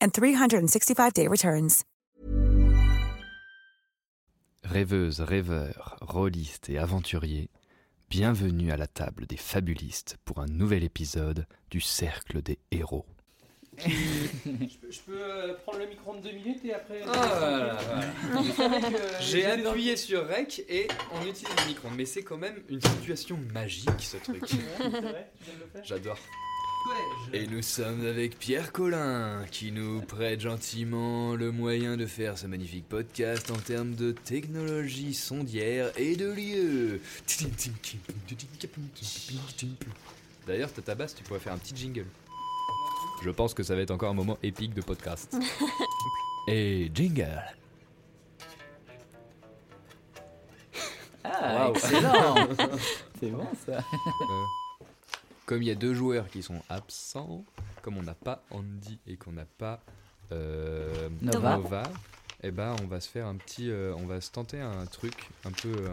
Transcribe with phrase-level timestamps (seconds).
[0.00, 1.84] and 365-day returns.
[4.64, 7.48] Rêveuses, rêveurs, rôlistes et aventuriers,
[8.10, 13.06] bienvenue à la table des fabulistes pour un nouvel épisode du Cercle des Héros.
[13.78, 17.00] je peux, je peux, euh, prendre le micro de deux minutes et après.
[17.06, 17.78] Ah, voilà,
[18.56, 19.20] voilà.
[19.20, 21.88] J'ai appuyé sur Rec et on utilise le micro.
[21.96, 24.42] Mais c'est quand même une situation magique ce truc.
[24.46, 25.84] C'est vrai Tu viens de le faire?
[25.84, 26.18] J'adore.
[26.84, 27.44] Collège.
[27.44, 32.46] Et nous sommes avec Pierre Collin qui nous prête gentiment le moyen de faire ce
[32.46, 37.00] magnifique podcast en termes de technologie sondière et de lieu.
[40.46, 42.06] D'ailleurs, ta basse, tu pourrais faire un petit jingle.
[43.22, 45.36] Je pense que ça va être encore un moment épique de podcast.
[46.48, 47.42] et jingle.
[51.24, 52.34] Ah, excellent
[53.20, 54.44] C'est bon ça Euh,
[55.48, 57.42] comme il y a deux joueurs qui sont absents,
[57.80, 59.80] comme on n'a pas Andy et qu'on n'a pas
[60.30, 61.82] euh, Nova.
[62.42, 65.14] eh ben on va se faire un petit, euh, on va se tenter un truc,
[65.46, 65.88] un peu euh,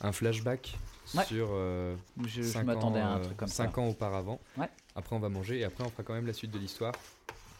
[0.00, 0.78] un flashback
[1.14, 1.24] Ouais.
[1.24, 3.80] sur euh, Je, je cinq m'attendais à ans, un truc comme cinq ça.
[3.82, 4.40] ans auparavant.
[4.56, 4.68] Ouais.
[4.96, 6.92] Après on va manger et après on fera quand même la suite de l'histoire.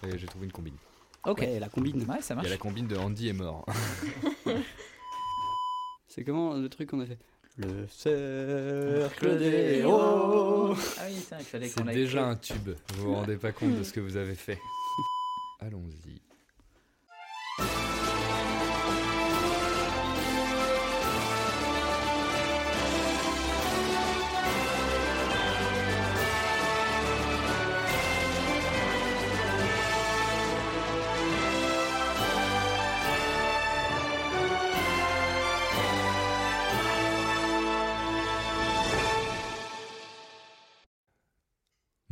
[0.06, 0.77] Et j'ai trouvé une combine.
[1.27, 2.03] Ok, la combine.
[2.10, 2.47] ouais, ça Il marche.
[2.49, 3.66] y a la combine de Andy est mort.
[6.09, 7.19] C'est comment le truc qu'on a fait?
[7.58, 10.74] Le cercle des héros.
[10.74, 12.70] Ah oui, ça, il fallait C'est qu'on aille déjà un tube.
[12.94, 14.60] Vous vous rendez pas compte de ce que vous avez fait.
[15.60, 16.28] Allons-y.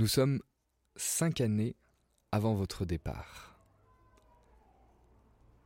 [0.06, 0.40] Nous sommes
[0.94, 1.74] cinq années
[2.30, 3.58] avant votre départ.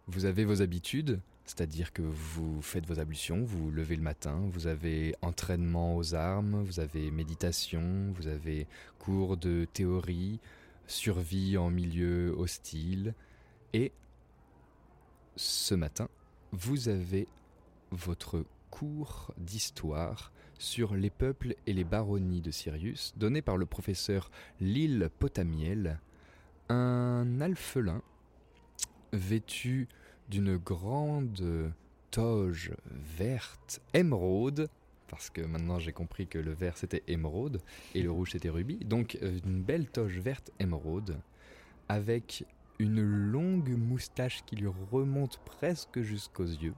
[0.07, 4.49] Vous avez vos habitudes, c'est-à-dire que vous faites vos ablutions, vous vous levez le matin,
[4.51, 8.67] vous avez entraînement aux armes, vous avez méditation, vous avez
[8.99, 10.41] cours de théorie,
[10.87, 13.13] survie en milieu hostile,
[13.75, 13.93] et
[15.37, 16.09] ce matin,
[16.53, 17.29] vous avez
[17.91, 24.31] votre cours d'histoire sur les peuples et les baronnies de Sirius, donné par le professeur
[24.61, 25.99] Lille Potamiel,
[26.69, 28.03] un alphelin
[29.13, 29.89] vêtu
[30.29, 31.73] d'une grande
[32.11, 34.69] toge verte émeraude,
[35.09, 37.63] parce que maintenant j'ai compris que le vert c'était émeraude
[37.95, 41.19] et le rouge c'était rubis, donc euh, une belle toge verte émeraude,
[41.89, 42.45] avec
[42.79, 46.75] une longue moustache qui lui remonte presque jusqu'aux yeux.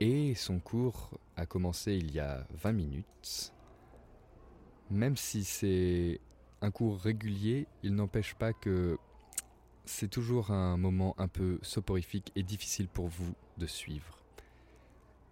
[0.00, 3.52] Et son cours a commencé il y a 20 minutes.
[4.90, 6.20] Même si c'est
[6.62, 8.98] un cours régulier, il n'empêche pas que
[9.84, 14.18] c'est toujours un moment un peu soporifique et difficile pour vous de suivre.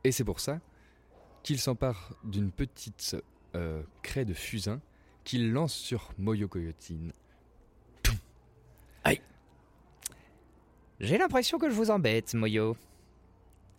[0.05, 0.61] Et c'est pour ça
[1.43, 3.17] qu'il s'empare d'une petite
[3.55, 4.81] euh, craie de fusain
[5.25, 7.13] qu'il lance sur Moyo Coyotine.
[11.01, 12.77] J'ai l'impression que je vous embête, Moyo.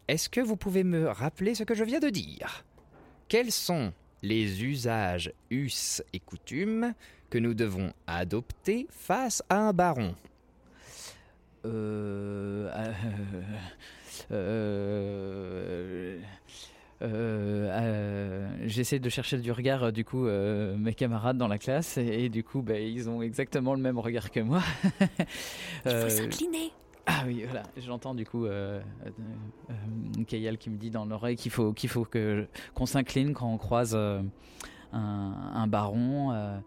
[0.09, 2.65] Est-ce que vous pouvez me rappeler ce que je viens de dire?
[3.27, 6.95] Quels sont les usages, us et coutumes
[7.29, 10.15] que nous devons adopter face à un baron?
[11.65, 12.91] Euh, euh,
[14.31, 16.17] euh,
[17.01, 21.57] euh, euh, J'essaie de chercher du regard euh, du coup euh, mes camarades dans la
[21.59, 24.63] classe et, et du coup bah, ils ont exactement le même regard que moi.
[24.89, 26.71] Il faut Euh, s'incliner.
[27.11, 31.51] Ah oui, voilà, j'entends du coup euh, euh, Kayal qui me dit dans l'oreille qu'il
[31.51, 32.05] faut qu'il faut
[32.75, 34.21] qu'on s'incline quand on croise euh,
[34.93, 36.61] un baron.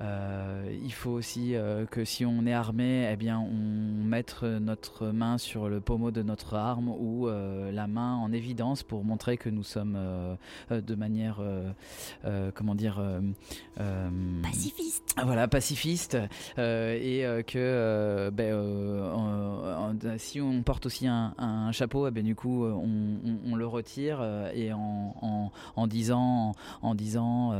[0.00, 5.06] Euh, il faut aussi euh, que si on est armé, eh bien, on mette notre
[5.08, 9.36] main sur le pommeau de notre arme ou euh, la main en évidence pour montrer
[9.36, 9.98] que nous sommes
[10.70, 11.40] de manière,
[12.54, 13.00] comment dire,
[14.42, 15.14] Pacifiste.
[15.24, 16.16] Voilà, pacifiste,
[16.58, 22.34] et que ben, en- en- si on porte aussi un, un chapeau, eh ben, du
[22.34, 24.22] coup on, on- on le retire
[24.54, 26.52] et en, en, en disant,
[26.82, 27.54] en disant,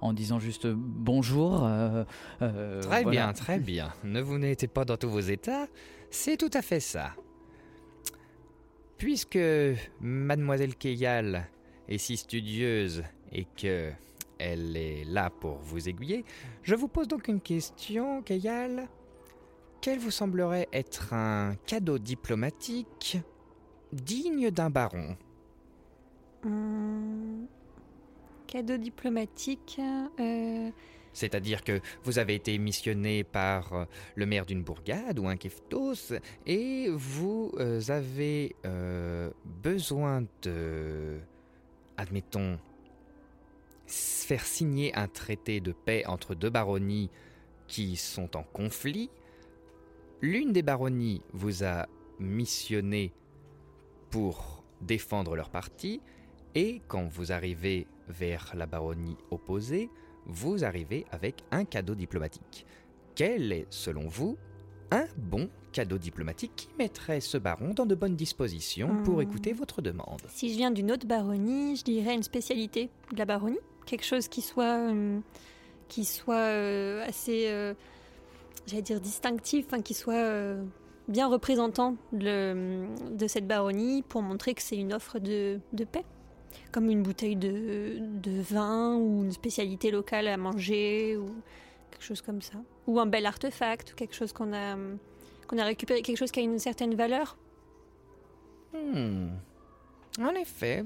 [0.00, 1.43] en disant juste bonjour.
[1.52, 2.04] Euh,
[2.42, 3.10] euh, Très voilà.
[3.26, 3.92] bien, très bien.
[4.04, 5.66] Ne vous n'étiez pas dans tous vos états,
[6.10, 7.12] c'est tout à fait ça.
[8.98, 9.38] Puisque
[10.00, 11.48] mademoiselle Keyal
[11.88, 13.02] est si studieuse
[13.32, 13.90] et que
[14.38, 16.24] elle est là pour vous aiguiller,
[16.62, 18.88] je vous pose donc une question, Keyal.
[19.80, 23.18] Quel vous semblerait être un cadeau diplomatique
[23.92, 25.16] digne d'un baron?
[26.44, 27.46] Hum,
[28.46, 29.80] Cadeau diplomatique.
[30.20, 30.70] euh,
[31.14, 33.84] C'est-à-dire que vous avez été missionné par euh,
[34.16, 36.12] le maire d'une bourgade ou un keftos
[36.44, 41.18] et vous euh, avez euh, besoin de,
[41.96, 42.58] admettons,
[43.86, 47.10] faire signer un traité de paix entre deux baronnies
[47.68, 49.08] qui sont en conflit.
[50.20, 51.86] L'une des baronnies vous a
[52.18, 53.12] missionné
[54.10, 56.00] pour défendre leur parti
[56.54, 59.90] et quand vous arrivez vers la baronnie opposée,
[60.26, 62.66] vous arrivez avec un cadeau diplomatique.
[63.14, 64.36] Quel est, selon vous,
[64.90, 69.22] un bon cadeau diplomatique qui mettrait ce baron dans de bonnes dispositions pour Hmm.
[69.22, 70.22] écouter votre demande?
[70.28, 74.28] Si je viens d'une autre baronnie, je dirais une spécialité de la baronnie, quelque chose
[74.28, 75.18] qui soit, euh,
[75.88, 77.74] qui soit euh, assez, euh,
[78.66, 80.54] j'allais dire distinctif, enfin, qui soit
[81.08, 86.04] bien représentant de, de cette baronnie pour montrer que c'est une offre de, de paix,
[86.72, 91.26] comme une bouteille de, de vin ou une spécialité locale à manger ou
[91.90, 92.54] quelque chose comme ça,
[92.86, 94.76] ou un bel artefact ou quelque chose qu'on a
[95.46, 97.36] qu'on a récupéré, quelque chose qui a une certaine valeur.
[98.72, 99.28] Hmm.
[100.20, 100.84] En effet.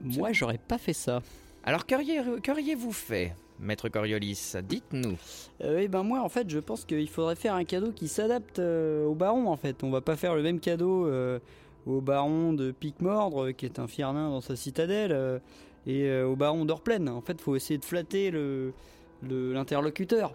[0.00, 1.22] Moi, j'aurais pas fait ça.
[1.64, 4.54] Alors, qu'auriez- qu'auriez-vous fait, maître Coriolis?
[4.64, 5.16] Dites-nous.
[5.62, 8.58] Euh, eh ben moi en fait je pense qu'il faudrait faire un cadeau qui s'adapte
[8.58, 9.84] euh, au baron en fait.
[9.84, 11.38] On va pas faire le même cadeau euh,
[11.86, 15.38] au baron de Pic-Mordre qui est un firnin dans sa citadelle euh,
[15.86, 17.08] et euh, au baron d'Orplaine.
[17.08, 18.72] En fait faut essayer de flatter le
[19.22, 20.34] le- l'interlocuteur.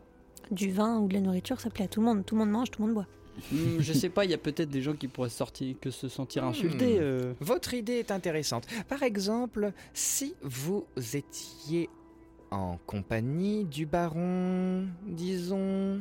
[0.52, 2.26] Du vin ou de la nourriture, ça plaît à tout le monde.
[2.26, 3.08] Tout le monde mange, tout le monde boit.
[3.52, 6.08] Hmm, je sais pas, il y a peut-être des gens qui pourraient sortir, que se
[6.08, 6.96] sentir insultés.
[7.00, 7.04] Hmm.
[7.04, 7.34] euh.
[7.42, 8.66] Votre idée est intéressante.
[8.88, 11.90] Par exemple, si vous étiez
[12.50, 16.00] en compagnie du baron, disons,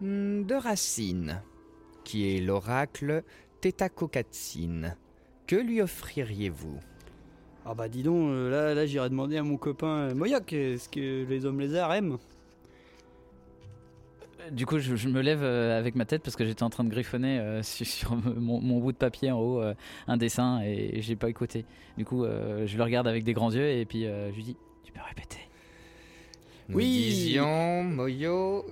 [0.00, 1.40] hmm, de Racine,
[2.04, 3.22] qui est l'oracle
[3.60, 4.96] Tétacocatsine,
[5.46, 6.78] que lui offririez-vous?
[7.64, 10.88] Ah bah dis donc, euh, là, là j'irai demander à mon copain euh, Moyoc, est-ce
[10.88, 12.18] que les hommes lézards aiment?
[14.52, 16.84] Du coup, je, je me lève euh, avec ma tête parce que j'étais en train
[16.84, 19.74] de griffonner euh, sur, sur mon, mon bout de papier en haut euh,
[20.06, 21.66] un dessin et j'ai pas écouté.
[21.98, 24.44] Du coup, euh, je le regarde avec des grands yeux et puis euh, je lui
[24.44, 25.38] dis Tu peux répéter
[26.68, 26.86] Nous Oui.
[26.86, 28.64] disions, Moyo,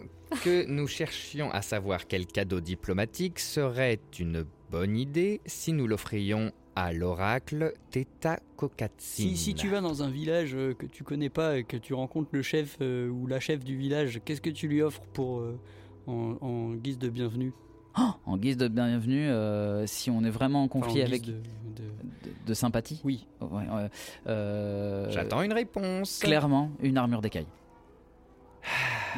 [0.42, 6.52] que nous cherchions à savoir quel cadeau diplomatique serait une bonne idée si nous l'offrions
[6.74, 9.30] à l'oracle Tétacocatsine.
[9.30, 11.94] Si, si tu vas dans un village euh, que tu connais pas et que tu
[11.94, 15.38] rencontres le chef euh, ou la chef du village, qu'est-ce que tu lui offres pour
[15.40, 15.58] euh,
[16.06, 17.52] en, en guise de bienvenue?
[17.98, 21.08] Oh, En guise de bienvenue, euh, si on est vraiment en Enfin, en conflit guise
[21.08, 21.22] avec.
[21.22, 21.32] de-
[21.76, 23.00] De, de- de sympathie?
[23.04, 23.26] Oui.
[23.40, 23.88] Ouais, ouais.
[24.26, 26.18] Euh, J'attends une réponse.
[26.20, 27.46] Clairement, une armure d'écaille.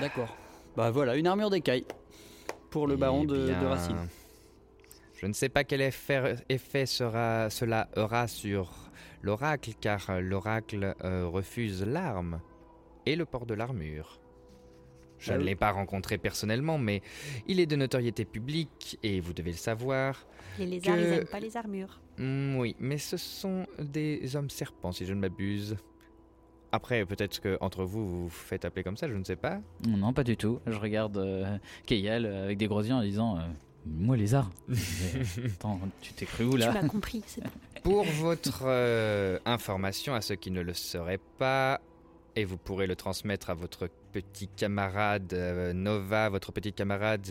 [0.01, 0.37] D'accord.
[0.77, 1.85] Bah voilà, une armure d'écaille
[2.71, 3.97] pour le Eh baron de, de bien, Racine.
[5.21, 8.73] Je ne sais pas quel effet, sera, cela aura sur
[9.23, 12.41] l'oracle, car l'oracle euh, refuse l'arme
[13.05, 14.21] et le port de l'armure.
[15.19, 15.45] Je ne oui.
[15.47, 17.03] l'ai pas rencontré personnellement, mais
[17.49, 20.25] il est de notoriété publique et vous devez le savoir.
[20.61, 22.01] Les lézards, Que- ils aiment pas les armures.
[22.19, 25.77] Hmm, oui, mais ce sont des hommes serpents, si je ne m'abuse.
[26.71, 29.61] Après, peut-être que entre vous, vous vous faites appeler comme ça, je ne sais pas.
[29.89, 30.61] Non, pas du tout.
[30.67, 33.43] Je regarde euh, Keyal euh, avec des gros yeux en disant euh,
[33.87, 34.51] Moi, lézard.
[34.69, 34.77] Mais,
[35.47, 37.23] Attends, tu t'es cru où Tu là m'as compris.
[37.27, 37.51] c'est bon.
[37.83, 41.81] Pour votre euh, information à ceux qui ne le sauraient pas,
[42.37, 47.27] et vous pourrez le transmettre à votre petit camarade euh, Nova, votre petite camarade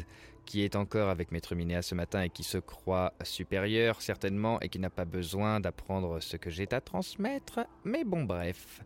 [0.46, 4.70] qui est encore avec Maître Minéa ce matin et qui se croit supérieur certainement et
[4.70, 7.60] qui n'a pas besoin d'apprendre ce que j'ai à transmettre.
[7.84, 8.82] Mais bon bref,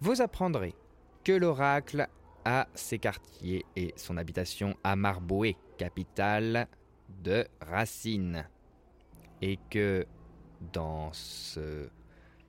[0.00, 0.74] vous apprendrez
[1.24, 2.08] que l'oracle
[2.44, 6.68] a ses quartiers et son habitation à Marboué, capitale
[7.22, 8.46] de Racine.
[9.40, 10.06] Et que
[10.72, 11.88] dans ce,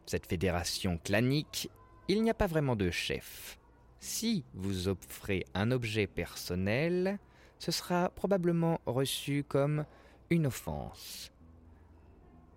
[0.05, 1.69] cette fédération clanique,
[2.07, 3.57] il n'y a pas vraiment de chef.
[3.99, 7.19] Si vous offrez un objet personnel,
[7.59, 9.85] ce sera probablement reçu comme
[10.29, 11.31] une offense.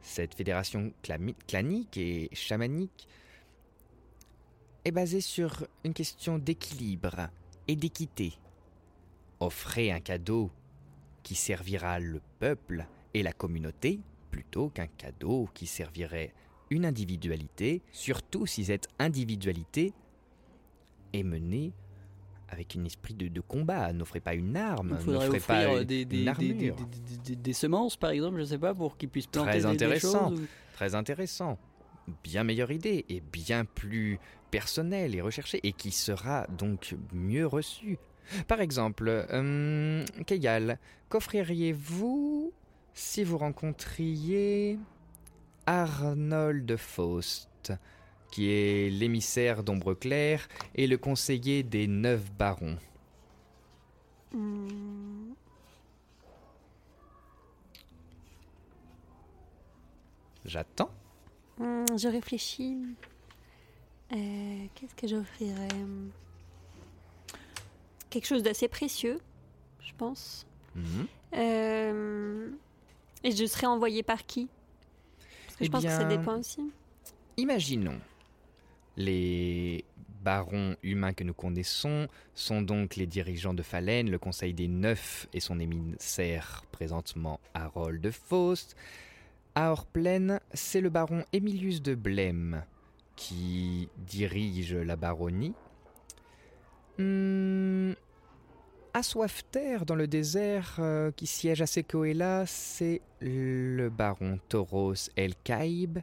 [0.00, 0.92] Cette fédération
[1.46, 3.08] clanique et chamanique
[4.86, 7.28] est basée sur une question d'équilibre
[7.66, 8.34] et d'équité.
[9.40, 10.50] Offrez un cadeau
[11.24, 13.98] qui servira le peuple et la communauté
[14.30, 16.32] plutôt qu'un cadeau qui servirait
[16.70, 19.92] une individualité, surtout si cette individualité
[21.12, 21.72] est menée
[22.48, 27.52] avec un esprit de, combat, n'offrez pas une arme, n'offrez pas des, des, des, des,
[27.52, 30.32] semences par exemple, je sais pas, pour qu'ils puissent planter très intéressant,
[30.74, 31.58] Très intéressant,
[32.22, 34.18] bien meilleure idée et bien plus
[34.50, 37.98] personnelle et recherchée et qui sera donc mieux reçue.
[38.48, 42.52] Par exemple, euh, Keyal, qu'offririez-vous
[42.94, 44.78] si vous rencontriez
[45.66, 47.72] Arnold Faust
[48.30, 52.78] qui est l'émissaire d'Ombre Claire et le conseiller des neuf barons?
[54.32, 55.32] Hmm.
[60.44, 60.90] J'attends.
[61.58, 62.76] Hmm, je réfléchis.
[64.12, 65.68] Euh, qu'est-ce que j'offrirais?
[68.10, 69.18] Quelque chose d'assez précieux,
[69.80, 70.46] je pense.
[70.74, 71.06] Mhm.
[71.34, 72.50] Euh,
[73.24, 74.48] et je serais envoyé par qui?
[75.46, 76.70] Parce que je eh pense que ça dépend aussi.
[77.36, 77.98] Imaginons,
[78.96, 79.84] les
[80.22, 85.28] barons humains que nous connaissons sont donc les dirigeants de Falen, le Conseil des Neuf
[85.32, 88.76] et son émissaire présentement Harold de Faust.
[89.58, 92.62] À Orplaine, c'est le baron Emilius de Blême
[93.16, 95.54] qui dirige la baronnie.
[98.92, 105.34] À Soifter, dans le désert euh, qui siège à Secoela, c'est le baron Tauros El
[105.42, 106.00] Kaib.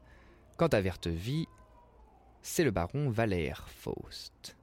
[0.57, 1.47] Quant à Vertevie,
[2.41, 4.57] c'est le baron Valère Faust.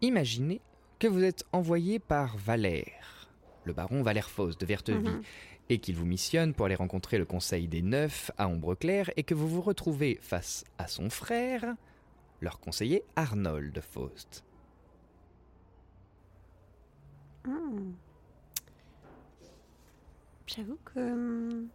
[0.00, 0.62] Imaginez
[0.98, 3.28] que vous êtes envoyé par Valère,
[3.64, 5.22] le baron Valère Faust de Vertevie, mhm.
[5.68, 9.22] Et qu'il vous missionne pour aller rencontrer le Conseil des Neufs à Ombre Claire, et
[9.22, 11.74] que vous vous retrouvez face à son frère,
[12.40, 14.44] leur conseiller Arnold Faust.
[17.44, 17.92] Hmm.
[20.46, 21.68] J'avoue que hmm,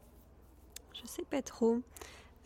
[0.94, 1.82] je sais pas trop.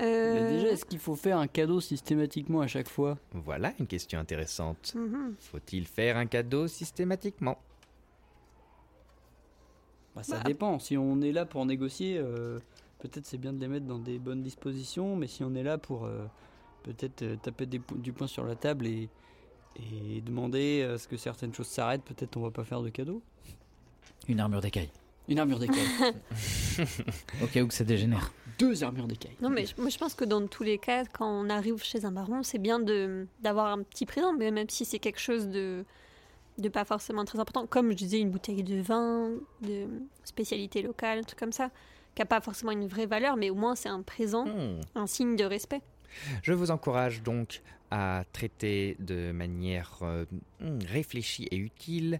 [0.01, 3.17] Euh, déjà, est-ce qu'il faut faire un cadeau systématiquement à chaque fois?
[3.31, 4.93] Voilà une question intéressante.
[4.95, 5.35] Mhm.
[5.39, 7.57] Faut-il faire un cadeau systématiquement?
[10.17, 10.79] Bah, Ça bah, dépend.
[10.79, 12.59] Si on est là pour négocier, euh,
[12.99, 15.77] peut-être c'est bien de les mettre dans des bonnes dispositions, mais si on est là
[15.77, 16.25] pour euh,
[16.83, 19.09] peut-être taper du poing sur la table et,
[19.77, 23.21] et demander à ce que certaines choses s'arrêtent, peut-être on va pas faire de cadeau.
[24.27, 24.89] Une armure d'écaille.
[25.27, 25.85] Une armure d'écaille.
[27.43, 28.31] Au cas où que ça dégénère.
[28.59, 29.35] Deux armures d'écaille.
[29.41, 32.11] Non, mais moi je pense que dans tous les cas, quand on arrive chez un
[32.11, 32.79] baron, c'est bien
[33.41, 35.85] d'avoir un petit présent, mais même si c'est quelque chose de,
[36.57, 39.87] de pas forcément très important, comme je disais, une bouteille de vin, de
[40.23, 41.69] spécialité locale, un truc comme ça,
[42.15, 44.81] qui n'a pas forcément une vraie valeur, mais au moins c'est un présent, hmm.
[44.95, 45.81] un signe de respect.
[46.41, 47.61] Je vous encourage donc
[47.91, 50.25] à traiter de manière euh,
[50.59, 52.19] hmm, réfléchie et utile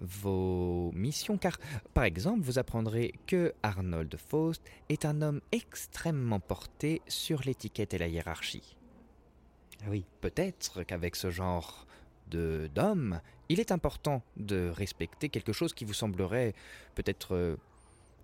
[0.00, 1.58] vos missions, car
[1.94, 7.98] par exemple vous apprendrez que Arnold Faust est un homme extrêmement porté sur l'étiquette et
[7.98, 8.76] la hiérarchie.
[9.82, 11.86] Ah oui, peut-être qu'avec ce genre
[12.28, 16.54] de d'homme, il est important de respecter quelque chose qui vous semblerait
[16.94, 17.56] peut-être euh,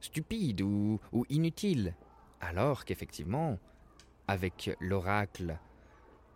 [0.00, 1.94] stupide ou, ou inutile,
[2.40, 3.58] alors qu'effectivement,
[4.28, 5.58] avec l'oracle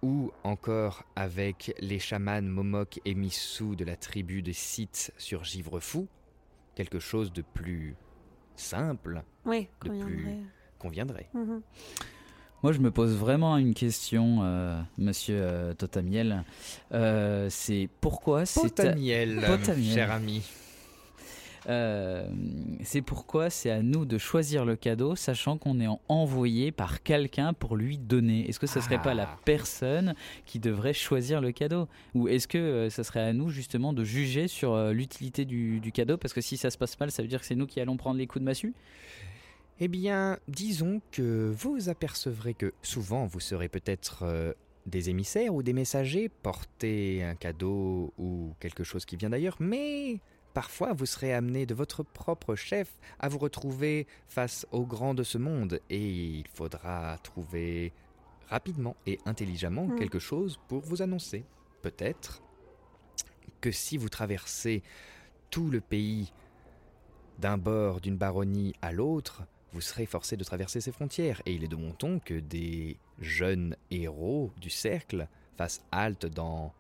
[0.02, 6.08] ou encore avec les chamans Momok et Missou de la tribu des Sith sur Givrefou,
[6.74, 7.96] quelque chose de plus
[8.54, 10.28] simple, oui, de plus
[10.78, 11.28] conviendrait.
[11.34, 11.62] Mhm.
[12.62, 16.44] Moi, je me pose vraiment une question, euh, monsieur euh, Totamiel.
[16.92, 18.62] Euh, c'est pourquoi c'est.
[18.62, 19.40] Potamiel,
[19.94, 20.42] cher ami.
[22.84, 27.52] C'est pourquoi c'est à nous de choisir le cadeau, sachant qu'on est envoyé par quelqu'un
[27.52, 28.48] pour lui donner.
[28.48, 29.38] Est-ce que ce serait pas la ah.
[29.44, 30.14] personne
[30.46, 31.88] qui devrait choisir le cadeau?
[32.14, 35.92] Ou est-ce que euh, ce serait à nous justement de juger sur euh, l'utilité du,
[35.92, 36.16] cadeau?
[36.16, 37.96] Parce que si ça se passe mal, ça veut dire que c'est nous qui allons
[37.96, 38.74] prendre les coups de massue?
[39.80, 44.54] Eh bien, disons que vous apercevrez que souvent vous serez peut-être
[44.86, 50.20] des émissaires ou des messagers porter un cadeau ou quelque chose qui vient d'ailleurs, mais
[50.54, 52.88] parfois vous serez amené de votre propre chef
[53.20, 57.92] à vous retrouver face aux grands de ce monde et il faudra trouver
[58.48, 59.96] rapidement et intelligemment Mm.
[59.96, 61.44] quelque chose pour vous annoncer.
[61.82, 62.42] Peut-être
[63.60, 64.82] que si vous traversez
[65.50, 66.32] tout le pays
[67.38, 71.42] d'un bord d'une baronnie à l'autre, vous serez forcé de traverser ces frontières.
[71.46, 76.72] Et il est de mon ton que des jeunes héros du cercle fassent halte dans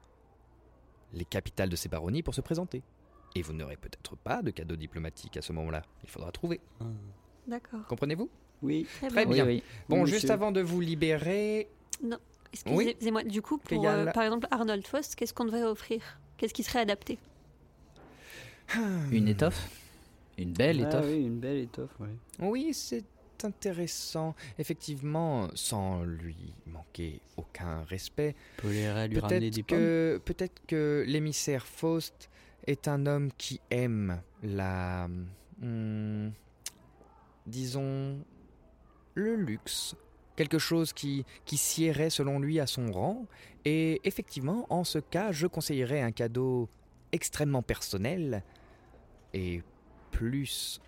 [1.12, 2.82] les capitales de ces baronnies pour se présenter.
[3.34, 5.82] Et vous n'aurez peut-être pas de cadeau diplomatique à ce moment-là.
[6.02, 6.60] Il faudra trouver.
[7.46, 7.86] D'accord.
[7.88, 8.28] Comprenez-vous?
[8.62, 8.86] Oui.
[9.00, 9.44] Très Très bien.
[9.44, 9.46] bien.
[9.46, 11.68] Oui, Bon, Oui, juste avant de vous libérer,
[12.02, 12.88] Oui.
[12.88, 16.18] Excusez-moi, du coup, pour, euh, par exemple, Arnold Faust, qu'est-ce qu'on devrait offrir?
[16.38, 17.18] Qu'est-ce qui serait adapté?
[19.10, 19.68] Une étoffe?
[20.38, 21.90] Une belle Ah étoffe oui, une belle étoffe.
[22.38, 23.04] Oui, c'est
[23.44, 24.34] intéressant.
[24.58, 29.78] Effectivement, sans lui manquer aucun respect, Poléra lui ramener des peut-être pommes.
[29.78, 32.30] que, peut-être que l'émissaire Faust
[32.66, 35.08] est un homme qui aime la...
[35.60, 36.30] hmm,
[37.46, 38.18] disons...
[39.14, 39.96] le luxe.
[40.36, 43.26] Quelque chose qui, qui siérait selon lui à son rang.
[43.64, 46.68] Et effectivement, en ce cas, je conseillerais un cadeau
[47.10, 48.44] extrêmement personnel
[49.34, 49.62] et
[50.18, 50.80] plus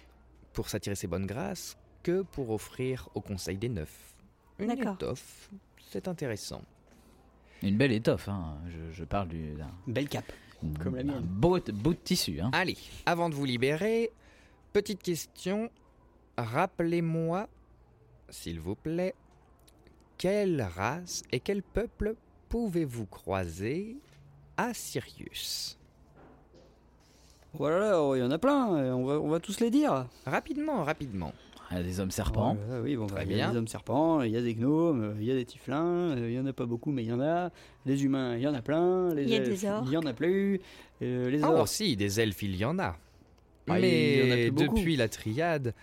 [0.53, 4.17] pour s'attirer ses bonnes grâces que pour offrir au Conseil des Neufs.
[4.59, 5.49] Une étoffe,
[5.89, 6.63] c'est intéressant.
[7.63, 8.59] Une belle étoffe, hein.
[8.69, 10.33] je, je parle du- d'un Belle cape.
[10.83, 11.21] Comme la un mienne.
[11.23, 12.41] beau, beau de tissu.
[12.41, 12.51] Hein.
[12.53, 14.11] Allez, avant de vous libérer,
[14.73, 15.71] petite question.
[16.37, 17.49] Rappelez-moi,
[18.31, 19.15] s'il vous plaît,
[20.19, 22.17] quelle race et quel peuple
[22.49, 23.97] pouvez-vous croiser
[24.57, 25.79] à Sirius?
[27.54, 30.07] Voilà, oh, il y en a plein, euh, on va, on va tous les dire.
[30.25, 31.33] Rapidement, rapidement.
[31.73, 32.57] Il y a des hommes serpents.
[32.83, 33.52] Oui, bon, Très bah, il y a bien.
[33.52, 36.35] des hommes serpents, il y a des gnomes, euh, il y a des euh, il
[36.35, 37.50] y en a pas beaucoup, mais il y en a.
[37.87, 39.14] Les humains, il y en a plein.
[39.14, 39.85] Les Il y a elfes, des orques.
[39.87, 40.61] Il y en a plus.
[41.02, 41.62] Euh, les Ah, orques.
[41.62, 42.97] aussi, des elfes, il y en a.
[43.69, 45.75] Ah, il Mais y en a plus depuis la triade,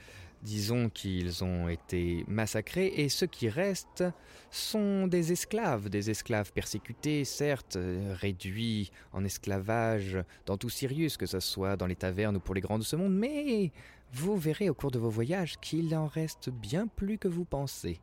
[0.41, 4.03] disons qu'ils ont été massacrés et ceux qui restent
[4.51, 11.25] sont des esclaves, des esclaves persécutés, certes, euh, réduits en esclavage dans tout Sirius, que
[11.25, 13.72] ce soit dans les tavernes ou pour les grands de ce monde, mais
[14.14, 18.00] vous verrez au cours de vos voyages qu'il en reste bien plus que vous pensez.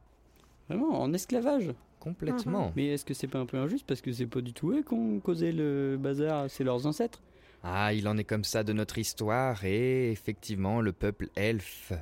[0.68, 1.72] Vraiment, en esclavage?
[2.00, 2.70] Complètement.
[2.76, 4.82] Mais est-ce que c'est pas un peu injuste parce que c'est pas du tout eux
[4.82, 7.22] qui ont causé le bazar, c'est leurs ancêtres?
[7.66, 11.94] Ah, il en est comme ça de notre histoire, et effectivement, le peuple elfe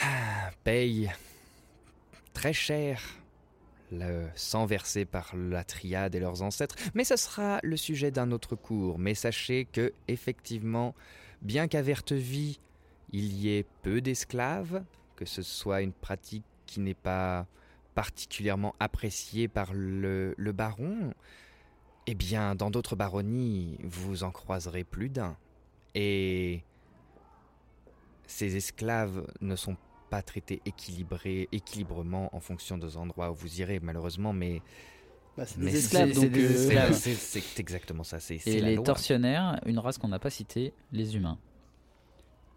[0.00, 1.10] ah, paye
[2.34, 3.02] très cher
[3.90, 6.76] le sang versé par la triade et leurs ancêtres.
[6.94, 9.00] Mais ce sera le sujet d'un autre cours.
[9.00, 10.94] Mais sachez que, effectivement,
[11.42, 12.60] bien qu'à Vertevie,
[13.10, 14.84] il y ait peu d'esclaves,
[15.16, 17.46] que ce soit une pratique qui n'est pas
[17.96, 21.12] particulièrement appréciée par le, le baron,
[22.10, 25.36] eh bien, dans d'autres baronnies, vous en croiserez plus d'un.
[25.94, 26.62] Et
[28.26, 29.76] ces esclaves ne sont
[30.08, 34.62] pas traités équilibrés, équilibrement en fonction des endroits où vous irez, malheureusement, mais...
[35.36, 36.30] Bah, C'est des esclaves, c'est donc.
[36.32, 36.92] des euh, c'est- esclaves.
[36.94, 38.84] c'est- C'est exactement ça, c'est c'est Et la les loi.
[38.84, 41.38] tortionnaires, une race qu'on n'a pas citée, les humains.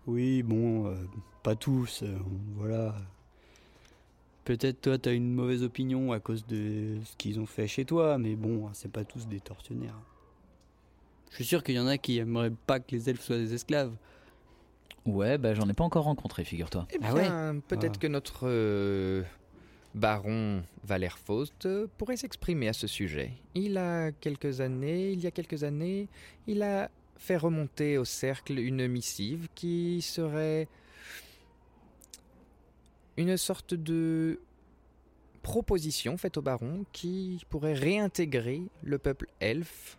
[0.07, 0.95] Oui, bon, euh,
[1.43, 2.17] pas tous, euh,
[2.55, 2.95] voilà.
[4.43, 8.17] Peut-être toi, t'as une mauvaise opinion à cause de ce qu'ils ont fait chez toi,
[8.17, 9.99] mais bon, c'est pas tous des tortionnaires.
[11.29, 13.53] Je suis sûr qu'il y en a qui aimeraient pas que les elfes soient des
[13.53, 13.93] esclaves.
[15.05, 16.87] Ouais, bah j'en ai pas encore rencontré, figure-toi.
[16.91, 17.99] Eh Ah bien, peut-être Ah.
[18.01, 19.23] que notre euh,
[19.95, 23.31] baron Valère Faust euh, pourrait s'exprimer à ce sujet.
[23.55, 26.07] Il a quelques années, il y a quelques années,
[26.47, 30.67] il a fait remonter au cercle une missive qui serait
[33.21, 34.39] une sorte de
[35.43, 39.97] proposition faite au baron qui pourrait réintégrer le peuple elfe.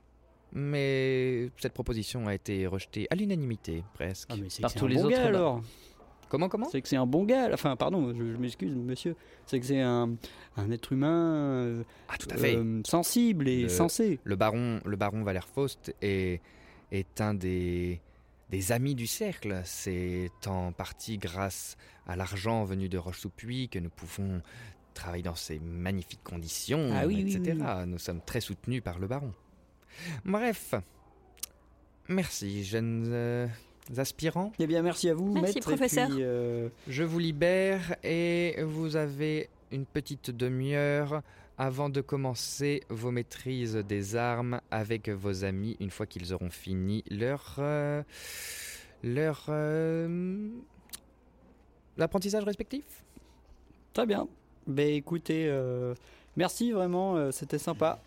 [0.54, 4.28] Mais cette proposition a été rejetée à l'unanimité, presque.
[4.30, 5.62] Ah, mais c'est Par tous les bon autres gars alors.
[6.28, 7.50] Comment, comment C'est que c'est un bon gars.
[7.52, 9.16] Enfin, pardon, je, je m'excuse, monsieur.
[9.46, 10.14] C'est que c'est un,
[10.56, 12.54] un être humain euh, Ah, tout à fait.
[12.56, 14.18] euh, sensible et Le- sensé.
[14.24, 16.40] Le baron, le baron Valère Faust est,
[16.90, 18.00] est un des,
[18.52, 19.60] des amis du cercle.
[19.64, 24.40] C'est en partie grâce à l'argent venu de Roche-sous-Puy que nous pouvons
[24.94, 27.58] travailler dans ces magnifiques conditions, Ah oui, oui, etc.
[27.58, 29.32] oui, Nous sommes très soutenus par le baron.
[30.24, 30.74] Bref,
[32.08, 33.46] merci, jeunes euh,
[33.96, 34.52] aspirants.
[34.58, 35.56] Eh bien, merci à vous, Merci, maître.
[35.56, 36.08] et professeur.
[36.10, 41.22] puis, euh, Je vous libère et vous avez une petite demi-heure
[41.58, 47.04] avant de commencer vos maîtrises des armes avec vos amis une fois qu'ils auront fini
[47.10, 48.02] leur euh,
[49.02, 50.48] leur euh,
[51.96, 52.84] l'apprentissage respectif.
[53.92, 54.26] Très bien.
[54.66, 55.94] Ben écoutez, euh,
[56.36, 58.00] merci vraiment, euh, c'était sympa.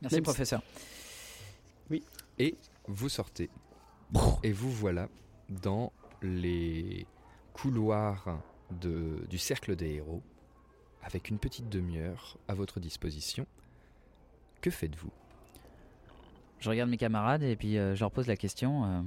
[0.00, 0.62] Merci, Même si- professeur.
[2.40, 2.54] Et
[2.86, 3.50] vous sortez
[4.44, 5.08] Et vous voilà
[5.48, 7.04] dans les
[7.52, 8.38] couloirs
[8.70, 10.22] de, du cercle des héros,
[11.08, 13.46] avec une petite demi-heure à votre disposition.
[14.60, 15.10] Que faites-vous?
[16.60, 18.84] Je regarde mes camarades et puis euh, je leur pose la question.
[18.84, 19.00] euh,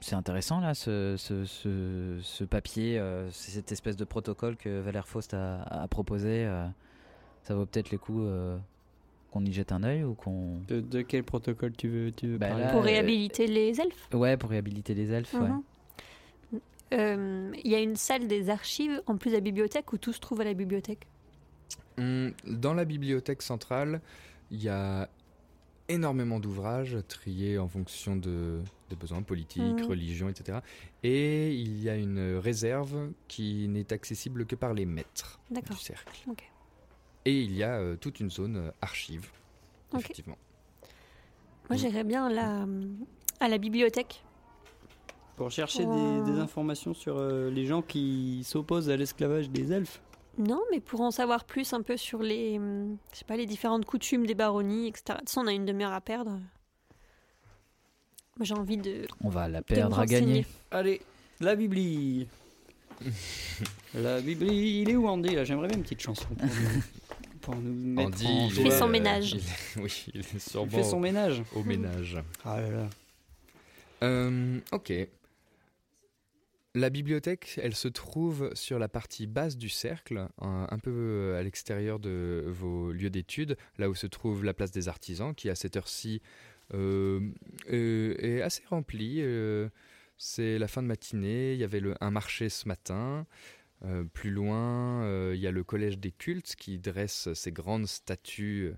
[0.00, 5.08] c'est intéressant là, ce, ce, ce- ce papier, euh, cette espèce de protocole que Valère
[5.08, 6.44] Faust a, a proposé.
[6.46, 6.66] euh,
[7.42, 8.56] ça vaut peut-être le coup euh,
[9.32, 10.58] qu'on y jette un œil ou qu'on.
[10.68, 12.64] De, de quel protocole tu veux, tu veux Bah, parler?
[12.64, 14.08] là, Pour euh, réhabiliter les elfes.
[14.14, 15.34] Ouais, pour réhabiliter les elfes.
[15.34, 15.48] ouais.
[16.92, 20.12] Euh, Il y a une salle des archives en plus de la bibliothèque où tout
[20.12, 21.06] se trouve à la bibliothèque.
[21.98, 24.00] Hum, Dans la bibliothèque centrale,
[24.50, 25.08] il y a
[25.88, 29.86] énormément d'ouvrages triés en fonction de, des besoins politiques, Mhm.
[29.86, 30.58] religion, etc.
[31.02, 36.24] Et il y a une réserve qui n'est accessible que par les maîtres du cercle.
[37.24, 39.28] Et il y a euh, toute une zone euh, archive,
[39.96, 40.38] effectivement.
[41.68, 42.26] Moi, j'irais bien
[43.40, 44.22] à la bibliothèque.
[45.38, 50.00] Pour chercher des, des informations sur euh, les gens qui s'opposent à l'esclavage des elfes.
[50.36, 52.56] Non, mais pour en savoir plus un peu sur les,
[53.12, 55.04] je sais pas, les différentes coutumes des baronnies, etc.
[55.10, 56.40] De toute façon, on a une demi-heure à perdre.
[58.40, 59.06] J'ai envie de.
[59.22, 60.44] On va la perdre à gagner.
[60.70, 61.00] Allez,
[61.40, 62.26] la Bibli.
[63.94, 65.34] la Bibli, il est où Andy?
[65.36, 66.82] Là J'aimerais bien une petite chanson pour nous,
[67.40, 69.32] pour nous mettre Andy, en il fait son ménage.
[69.32, 71.42] il est- oui, il est Il sûrement fait son ménage.
[71.54, 72.16] au ménage.
[72.44, 72.86] Ah là là.
[74.04, 74.92] Euh, ok.
[76.78, 81.98] La bibliothèque, elle se trouve sur la partie basse du cercle, un, peu à l'extérieur
[81.98, 85.76] de vos lieux d'études, là où se trouve la place des artisans, qui à cette
[85.76, 86.22] heure-ci
[86.74, 87.32] euh,
[87.72, 89.16] euh, est assez remplie.
[89.22, 89.68] euh,
[90.18, 93.26] c'est la fin de matinée, il y avait un marché ce matin.
[93.84, 97.88] Euh, plus loin, euh, il y a le collège des cultes qui dresse ces grandes
[97.88, 98.72] statues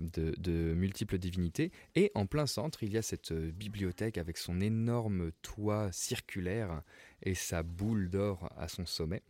[0.00, 1.72] de, de multiples divinités.
[1.94, 6.82] Et en plein centre, il y a cette euh, bibliothèque avec son énorme toit circulaire
[7.22, 9.22] et sa boule d'or à son sommet.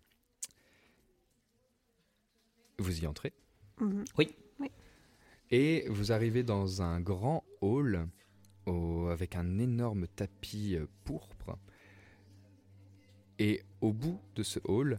[2.79, 3.33] Vous y entrez
[3.81, 4.05] Mhm.
[5.51, 8.09] et vous arrivez dans un grand hall
[8.67, 11.59] au- avec un énorme tapis euh, pourpre.
[13.39, 14.99] Et au bout de ce hall,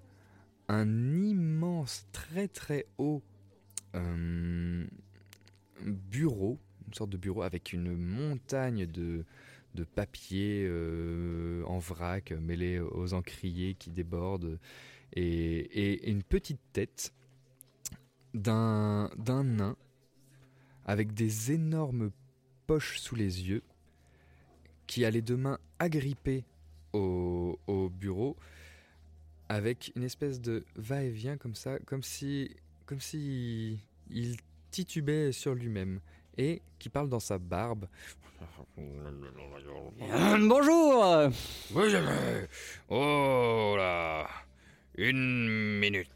[0.68, 0.88] un
[1.24, 3.24] immense, très très haut
[3.96, 4.86] euh,
[5.82, 9.26] bureau, une sorte de bureau avec une montagne de,
[9.76, 14.60] de papier euh, en vrac mêlé aux encriers qui débordent
[15.14, 17.14] et, une petite tête
[18.34, 19.76] d'un nain
[20.86, 22.12] avec des énormes
[22.66, 23.64] poches sous les yeux,
[24.86, 26.46] qui a les deux mains agrippées
[26.94, 28.38] au, au bureau,
[29.50, 34.38] avec une espèce de va-et-vient comme ça, comme si, comme si il
[34.86, 36.00] titubait sur lui-même,
[36.38, 37.88] et qui parle dans sa barbe.
[38.78, 39.92] Bonjour
[41.98, 42.48] vais.
[42.90, 44.28] Oh là.
[44.96, 46.12] Une minute.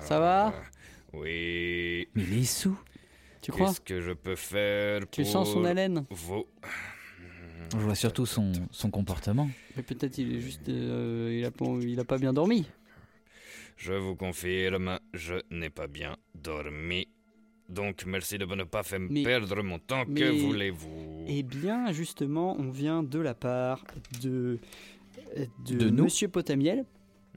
[0.00, 0.46] Ça va?
[0.46, 0.62] Ah,
[1.12, 2.08] Oui.
[2.14, 2.78] Mais les sous
[3.42, 3.66] Tu crois?
[3.66, 6.06] Qu'est-ce que je peux faire Tu pour sens son haleine?
[6.08, 6.48] Vos...
[7.72, 9.50] Je vois surtout son, son comportement.
[9.76, 10.66] Mais peut-être il est juste.
[10.68, 12.66] euh, il, a, pas- il a pas bien dormi.
[13.76, 17.08] Je vous confirme, je n'ai pas bien dormi.
[17.68, 20.04] Donc merci de ne pas faire Mais- perdre mon temps.
[20.06, 21.24] mais- Que voulez-vous?
[21.28, 23.84] Eh bien, justement, on vient de la part
[24.22, 24.58] de.
[25.66, 26.84] De, De nous Monsieur Potamiel.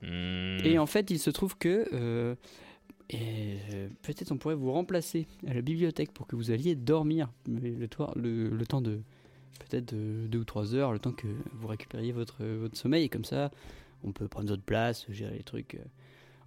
[0.01, 1.87] Hmm, Et en fait, il se trouve que.
[1.93, 2.35] euh,
[3.09, 7.31] et, euh, peut-être on pourrait vous remplacer à la bibliothèque pour que vous alliez dormir.
[7.47, 8.99] Mais le, toit- le, le temps de.
[9.69, 13.05] Peut-être de deux ou trois heures, le temps que vous récupériez votre, votre sommeil.
[13.05, 13.51] Et comme ça,
[14.03, 15.77] on peut prendre votre place, gérer les trucs.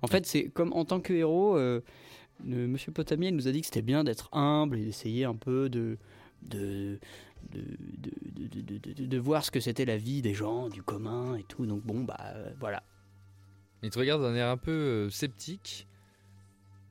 [0.02, 1.80] En fait, c'est comme en tant que héros, euh,
[2.44, 5.68] le- Monsieur Potamiel nous a dit que c'était bien d'être humble et d'essayer un peu
[5.68, 5.98] de.
[6.42, 6.98] de
[7.52, 10.68] de, de, de, de- de- de- de voir ce que c'était la vie des gens,
[10.68, 11.66] du commun et tout.
[11.66, 12.82] Donc bon, bah euh, voilà.
[13.82, 15.86] Il te regarde d'un air un peu euh, sceptique.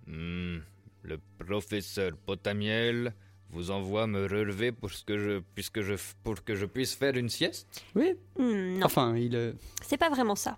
[0.08, 0.58] hmm,
[1.04, 3.14] Le professeur Potamiel
[3.50, 7.30] vous envoie me relever pour que je, puisque je, pour que je puisse faire une
[7.30, 7.68] sieste?
[7.96, 9.36] Oui, Hmm, non, enfin, il.
[9.36, 10.58] euh, c'est pas vraiment ça.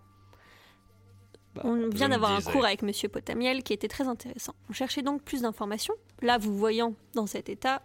[1.64, 4.54] On vient d'avoir un cours avec Monsieur Potamiel qui était très intéressant.
[4.70, 5.94] On cherchait donc plus d'informations.
[6.22, 7.82] Là, vous voyant dans cet état,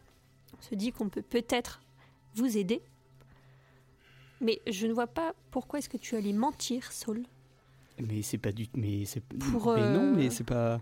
[0.58, 1.80] on se dit qu'on peut peut-être
[2.34, 2.80] vous aider.
[4.40, 7.22] Mais je ne vois pas pourquoi est-ce que tu allais mentir, Saul.
[8.00, 8.66] Mais c'est pas du.
[8.74, 9.20] Mais c'est.
[9.20, 10.80] Pour, mais non, euh, mais c'est pas.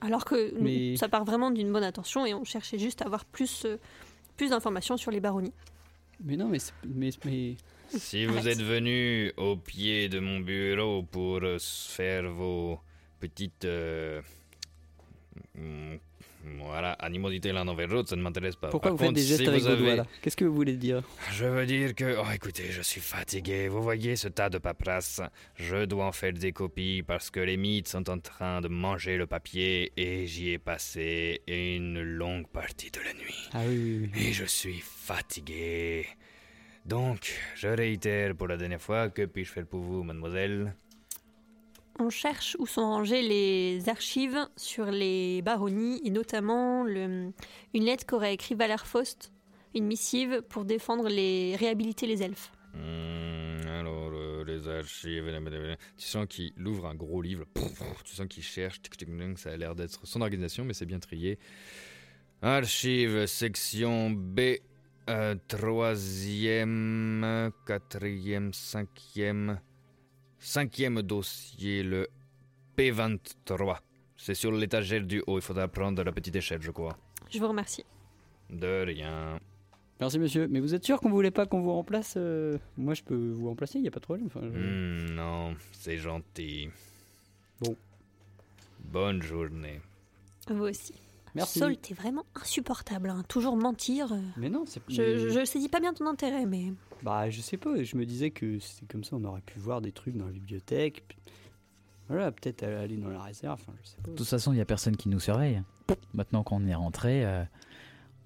[0.00, 3.24] Alors que Mais- ça part vraiment d'une bonne intention et on cherchait juste à avoir
[3.24, 3.76] plus, euh,
[4.36, 5.52] plus d'informations sur les baronnies.
[6.24, 7.56] Mais non, mais mais mais.
[7.98, 12.78] Si vous êtes venu au pied de mon bureau pour euh, faire vos
[13.20, 13.64] petites...
[13.64, 14.20] euh,
[16.58, 18.68] Voilà, animosité l'un envers l'autre, ça ne m'intéresse pas.
[18.68, 20.06] Pourquoi Par vous faites contre, des gestes si avec vos avez- doigts là?
[20.20, 21.02] Qu'est-ce que vous voulez dire?
[21.30, 23.68] Je veux dire que, oh écoutez, je suis fatigué.
[23.68, 25.20] Vous voyez ce tas de paperasse
[25.54, 29.16] Je dois en faire des copies parce que les mythes sont en train de manger
[29.18, 33.48] le papier et j'y ai passé une longue partie de la nuit.
[33.52, 34.26] Ah oui, oui, oui.
[34.28, 36.06] Et je suis fatigué.
[36.84, 40.74] Donc, je réitère pour la dernière fois, que puis-je faire pour vous, mademoiselle?
[41.98, 47.32] On cherche où sont rangées les archives sur les baronnies et notamment le-
[47.74, 49.30] une lettre qu'aurait écrit Valer Faust,
[49.74, 52.50] une missive pour défendre les réhabiliter les elfes.
[52.74, 55.24] Hmm, alors, euh, les archives.
[55.96, 57.44] Tu sens qu'il ouvre un gros livre.
[58.04, 58.80] Tu sens qu'il cherche.
[59.36, 61.38] Ça a l'air d'être son organisation, mais c'est bien trié.
[62.40, 64.40] Archives, section B.
[65.10, 69.60] euh, troisième, quatrième, cinquième.
[70.38, 72.08] Cinquième dossier, le
[72.76, 73.78] P23.
[74.16, 75.38] C'est sur l'étagère du haut.
[75.38, 76.96] Il faudra prendre la petite échelle, je crois.
[77.30, 77.84] Je vous remercie.
[78.50, 79.38] De rien.
[80.00, 80.48] Merci monsieur.
[80.48, 83.48] Mais vous êtes sûr qu'on voulait pas qu'on vous remplace euh, Moi je peux vous
[83.48, 84.26] remplacer, il y a pas de problème.
[84.26, 86.68] Enfin, je- Hmm, non, c'est gentil.
[87.60, 87.76] Bon.
[88.80, 89.80] Bonne journée.
[90.48, 90.94] Vous aussi.
[91.34, 91.58] Merci.
[91.60, 93.08] Sol, t'es vraiment insupportable.
[93.10, 93.22] hein.
[93.28, 94.12] Toujours mentir.
[94.12, 94.20] euh.
[94.36, 97.40] Mais non, c'est Je, mais- je, je saisis pas bien ton intérêt, mais Bah, je
[97.40, 100.16] sais pas, je me disais que c'était comme ça, on aurait pu voir des trucs
[100.16, 101.04] dans la bibliothèque.
[101.08, 101.18] puis-
[102.08, 104.10] Voilà, peut-être aller dans la réserve, enfin, je sais pas.
[104.10, 105.62] De toute façon, il n'y a personne qui nous surveille.
[106.12, 107.42] Maintenant qu'on est rentré, euh,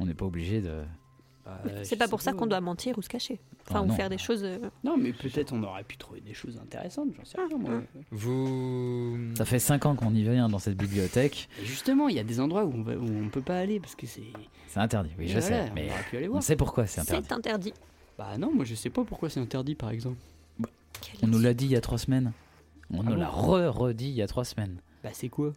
[0.00, 0.82] on n'est pas obligé de.
[1.46, 3.38] Bah, c'est je pas pour ça qu'on doit mentir ou se cacher.
[3.68, 3.94] Enfin, Ah, ou non.
[3.94, 4.42] faire des choses.
[4.42, 7.82] euh, Non, mais peut-être on aurait pu trouver des choses intéressantes, j'en sais rien, moi.
[8.10, 9.16] Vous.
[9.36, 11.48] Ça fait 5 ans qu'on y vient dans cette bibliothèque.
[11.62, 13.78] Et justement, il y a des endroits où on, va, où on peut pas aller
[13.80, 14.24] parce que c'est.
[14.68, 15.70] C'est interdit, oui, je Voilà, sais.
[15.70, 16.42] on Mais aurait pu aller on voir.
[16.42, 17.26] sait pourquoi c'est interdit.
[17.28, 17.74] C'est interdit.
[18.18, 20.18] Bah non, moi je sais pas pourquoi c'est interdit par exemple.
[21.00, 22.32] Quelle On nous l'a dit il y a 3 semaines.
[22.90, 24.78] On Ah nous bon l'a re-redit il y a 3 semaines.
[25.04, 25.52] Bah c'est quoi?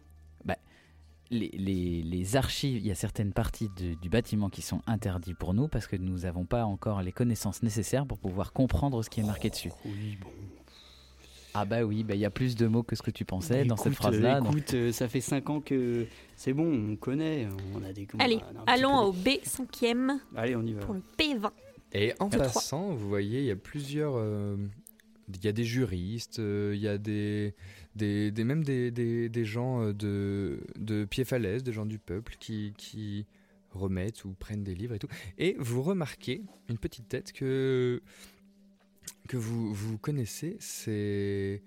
[1.32, 5.38] Les, les- les archives, il y a certaines parties de- du bâtiment qui sont interdites
[5.38, 9.10] pour nous parce que nous n'avons pas encore les connaissances nécessaires pour pouvoir comprendre ce
[9.10, 9.70] qui est marqué dessus.
[9.84, 10.28] Oui, bon.
[11.54, 13.64] Ah bah oui, bah il y a plus de mots que ce que tu pensais
[13.64, 14.36] dans cette phrase-là.
[14.36, 17.92] euh, donc- écoute, euh, ça fait 5 ans que c'est bon, on connaît, on a
[17.92, 18.06] des.
[18.14, 20.80] on a Allez, allons au B5e de- Allez, on y va.
[20.80, 21.50] pour le P20.
[21.92, 24.14] Et en passant, vous voyez, il y a plusieurs.
[24.16, 24.56] euh,
[25.32, 27.54] Il y a des juristes, euh, il y a des,
[27.96, 32.36] des, même des, des, des gens euh, de, de pied falaise, des gens du peuple
[32.38, 33.26] qui, qui
[33.70, 35.08] remettent ou prennent des livres et tout.
[35.38, 38.02] Et vous remarquez une petite tête que,
[39.28, 41.62] que vous, vous connaissez, c'est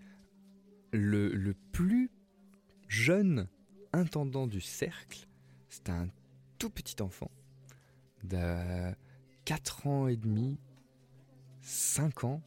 [0.92, 2.10] le, le plus
[2.88, 3.48] jeune
[3.92, 5.28] intendant du cercle.
[5.70, 6.08] C'est un
[6.60, 7.32] tout petit enfant
[8.24, 8.94] de
[9.46, 10.58] 4 ans et demi,
[11.62, 12.42] 5 ans,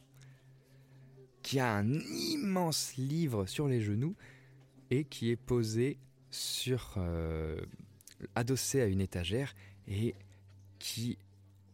[1.47, 4.17] qui a un immense livre sur les genoux
[4.91, 5.97] et qui est posé
[6.29, 7.61] sur euh,
[8.35, 9.55] adossé à une étagère
[9.87, 10.13] et
[10.77, 11.17] qui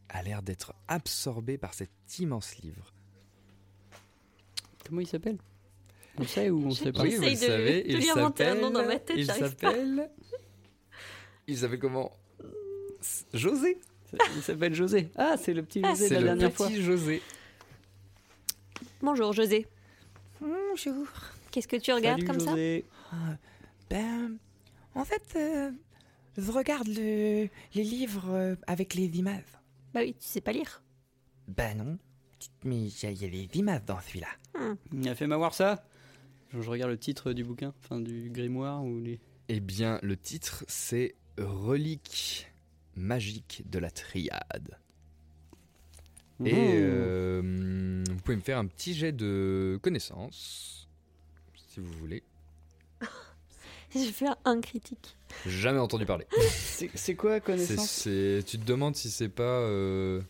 [0.09, 2.93] a l'air d'être absorbé par cet immense livre.
[4.86, 5.39] Comment il s'appelle?
[6.19, 7.01] On sait ou on sait pas?
[7.01, 9.71] Oui, dans ma tête, il j'arrive pas.
[9.71, 10.12] s'appelle
[11.47, 12.12] il s'appelle comment?
[13.33, 13.79] José.
[14.36, 15.09] Il s'appelle José.
[15.15, 16.69] Ah, c'est le petit Ah, José de C'est la le dernière petit fois.
[16.69, 17.23] José.
[19.03, 19.67] Bonjour José.
[20.41, 21.05] Bonjour.
[21.51, 22.85] Qu'est-ce que tu regardes Salut, comme José.
[23.89, 24.37] Ben,
[24.95, 25.71] en fait, euh,
[26.37, 29.43] je regarde le- les livres euh, avec les images.
[29.51, 29.59] ça
[29.93, 30.81] Bah oui, tu sais pas lire.
[31.47, 31.97] Ben non.
[32.63, 34.27] Mais il y, a- les images dans celui-là.
[34.93, 35.85] Il a fait m'avoir ça
[36.49, 39.19] je, je regarde le titre du bouquin, enfin du grimoire ou les.
[39.49, 42.47] Eh bien, le titre, c'est Relique
[42.95, 44.77] magique de la triade.
[46.45, 46.57] Et Mmh.
[46.83, 50.87] euh, vous pouvez me faire un petit jet de connaissances,
[51.55, 52.23] si vous voulez.
[53.93, 55.15] Je vais faire un critique.
[55.45, 56.25] Jamais entendu parler.
[56.95, 58.01] C'est quoi connaissance?
[58.03, 60.21] Tu te demandes si c'est pas, euh,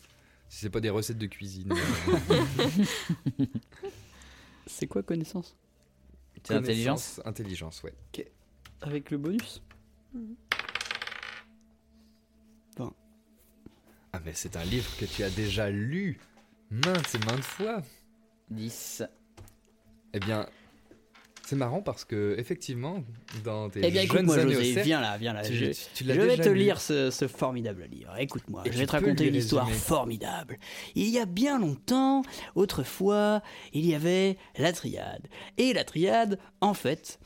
[0.49, 1.73] si c'est pas des recettes de cuisine.
[4.67, 5.55] C'est quoi connaissance?
[6.43, 7.93] C'est intelligence Connaissance, Intelligence, ouais.
[8.81, 9.61] Avec le bonus?
[12.79, 12.89] Ah
[14.25, 16.19] mais c'est un livre que tu as déjà lu
[16.69, 17.81] maintes et maintes fois.
[18.51, 19.03] 10.
[20.13, 20.47] Eh bien,
[21.45, 23.03] c'est marrant parce que effectivement,
[23.43, 25.41] dans tes Eh bien, écoute-moi, José, cercle, viens là, viens là.
[25.41, 26.55] tu, je tu- vais te lu.
[26.55, 28.15] lire ce, ce formidable livre.
[28.17, 30.57] Écoute-moi, je vais te raconter une histoire formidable.
[30.95, 32.21] Il y a bien longtemps,
[32.55, 33.41] autrefois,
[33.73, 35.27] il y avait la triade.
[35.57, 37.19] Et la triade, en fait,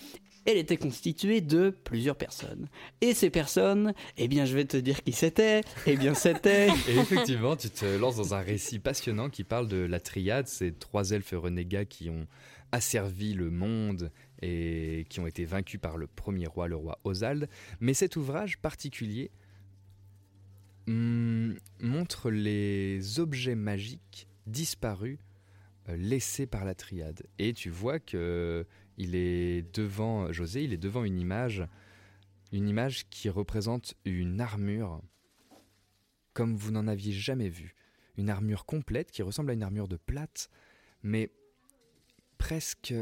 [0.47, 2.69] elle était constituée de plusieurs personnes.
[3.01, 5.61] Et ces personnes, eh bien, je vais te dire qui c'était.
[5.85, 6.67] Eh bien, c'était.
[6.87, 10.71] Et effectivement, tu te lances dans un récit passionnant qui parle de la triade, ces
[10.71, 12.27] trois elfes renégats qui ont
[12.71, 17.49] asservi le monde et qui ont été vaincus par le premier roi, le roi Osald.
[17.81, 19.31] Mais cet ouvrage particulier
[20.87, 25.17] hmm, montre les objets magiques disparus
[25.89, 27.23] euh, laissés par la triade.
[27.37, 28.65] Et tu vois que
[28.97, 31.65] il est devant José, il est devant une image,
[32.51, 35.01] une image qui représente une armure
[36.33, 37.75] comme vous n'en aviez jamais vu,
[38.15, 40.49] une armure complète qui ressemble à une armure de plate,
[41.01, 41.31] mais
[42.37, 42.93] presque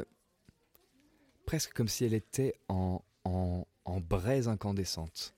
[1.46, 5.35] presque comme si elle était en, en, en braise incandescente.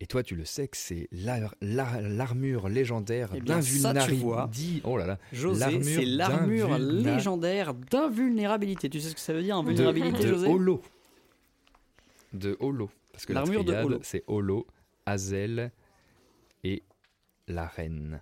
[0.00, 4.82] Et toi, tu le sais que c'est l'armure légendaire Eh d'invulnérabilité.
[4.84, 5.18] Oh là là.
[5.32, 8.90] José, c'est l'armure légendaire d'invulnérabilité.
[8.90, 10.82] Tu sais ce que ça veut dire, invulnérabilité, de, José De Holo.
[12.34, 12.90] De Holo.
[13.12, 13.98] Parce que l'armure de Holo.
[14.02, 14.66] c'est Holo,
[15.06, 15.72] Hazel
[16.62, 16.82] et
[17.48, 18.20] la reine.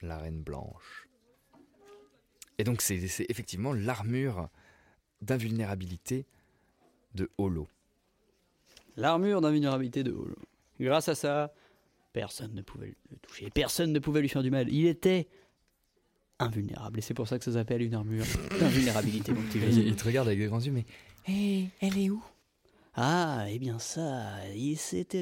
[0.00, 1.06] La reine blanche.
[2.58, 4.48] Et donc, c'est effectivement l'armure
[5.20, 6.26] d'invulnérabilité
[7.14, 7.68] de Holo.
[8.96, 10.36] L'armure d'invulnérabilité de Holo.
[10.80, 11.52] Grâce à ça,
[12.12, 14.68] personne ne pouvait le toucher, personne ne pouvait lui faire du mal.
[14.72, 15.28] Il était
[16.38, 18.24] invulnérable et c'est pour ça que ça s'appelle une armure
[18.60, 19.32] d'invulnérabilité.
[19.54, 20.84] il, il te regarde avec des grands yeux, mais
[21.26, 22.22] hey, elle est où?
[22.94, 24.34] Ah, eh bien ça,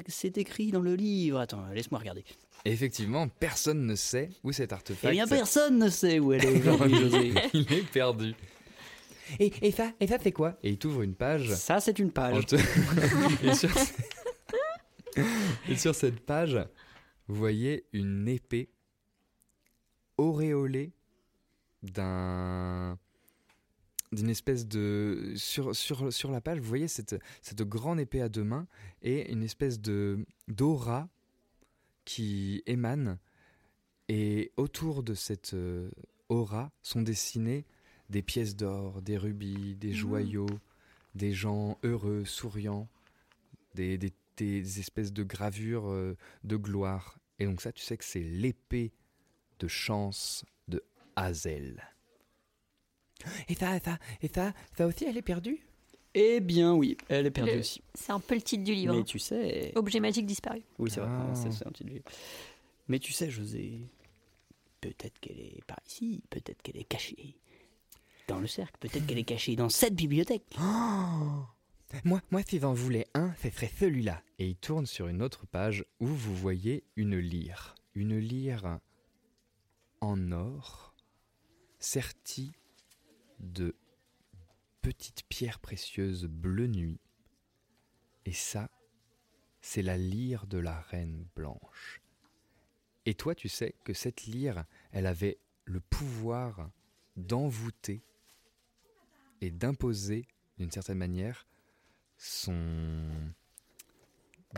[0.09, 1.39] c'est écrit dans le livre.
[1.39, 2.25] Attends, laisse-moi regarder.
[2.65, 5.07] Effectivement, personne ne sait où cet artefact.
[5.09, 7.35] Eh bien, personne ne sait où elle est aujourd'hui, José.
[7.55, 8.35] il est perdu.
[9.39, 11.55] Et, et, ça, et ça c'est quoi Et il t'ouvre une page.
[11.55, 12.47] Ça, c'est une page.
[12.47, 12.57] Te...
[13.47, 13.71] et, sur...
[15.69, 15.95] et, sur...
[15.95, 16.59] cette page,
[17.29, 18.71] vous voyez une épée
[20.17, 20.93] auréolée
[21.83, 22.99] d'un
[24.13, 28.29] d'une espèce de sur, sur, sur la page vous voyez cette, cette grande épée à
[28.29, 28.67] deux mains
[29.03, 31.09] et une espèce de d'aura
[32.05, 33.21] qui émane
[34.09, 35.55] et autour de cette
[36.29, 37.67] aura sont dessinés
[38.11, 40.59] des pièces d'or, des rubis, des joyaux, mmh.
[41.15, 42.89] des gens heureux, souriants,
[43.75, 47.19] des, des, des espèces de gravures euh, de gloire.
[47.39, 48.93] Et donc ça, tu sais que c'est l'épée
[49.61, 50.83] de chance de
[51.17, 51.83] Hazel.
[53.49, 55.61] Et ça, ça, et ça, ça aussi, elle est perdue?
[56.15, 57.83] Eh bien oui, elle est perdue Le- aussi.
[57.95, 58.95] C'est un peu le titre du livre.
[58.95, 59.05] Mais hein.
[59.05, 59.73] tu sais...
[59.77, 60.63] Objet magique disparu.
[60.79, 61.35] Oui, c'est vrai, Ah.
[61.35, 62.05] c'est c'est un petit livre.
[62.89, 63.87] Mais tu sais, José,
[64.81, 67.37] peut-être qu'elle est par ici, peut-être qu'elle est cachée
[68.31, 70.45] dans le cercle, peut-être qu'elle est cachée dans cette bibliothèque.
[70.63, 71.47] Oh
[72.05, 74.23] moi, moi, si j'en voulais un, ce serait celui-là.
[74.39, 77.75] Et il tourne sur une autre page où vous voyez une lyre.
[77.95, 78.79] Une lyre
[80.01, 80.95] en or,
[81.81, 82.53] sertie
[83.41, 83.75] de
[84.83, 87.01] petites pierres précieuses bleu nuit.
[88.25, 88.71] Et ça,
[89.61, 92.01] c'est la lyre de la reine blanche.
[93.05, 96.71] Et toi, tu sais que cette lyre, elle avait le pouvoir
[97.17, 98.05] d'envoûter
[99.41, 100.27] et d'imposer,
[100.59, 101.47] d'une certaine manière,
[102.19, 102.55] son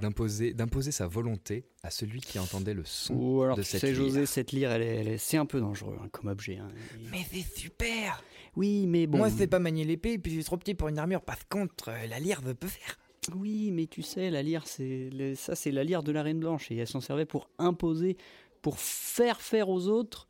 [0.00, 3.82] d'imposer d'imposer sa volonté à celui qui entendait le son Ou alors, de tu cette
[3.82, 3.96] sais, lyre.
[3.96, 6.56] José, cette lyre, elle est, elle est- c'est un peu dangereux hein, comme objet.
[6.56, 6.68] hein.
[6.98, 8.22] Et- Mais c'est super
[8.56, 9.18] Oui, mais bon.
[9.18, 11.20] Moi, je sais pas manier l'épée, et puis je suis trop petit pour une armure.
[11.22, 12.98] Par contre, euh, la lyre peut faire.
[13.34, 16.40] Oui, mais tu sais, la lyre, c'est le- ça, c'est la lyre de la Reine
[16.40, 18.16] Blanche, et elle s'en servait pour imposer,
[18.62, 20.26] pour faire faire aux autres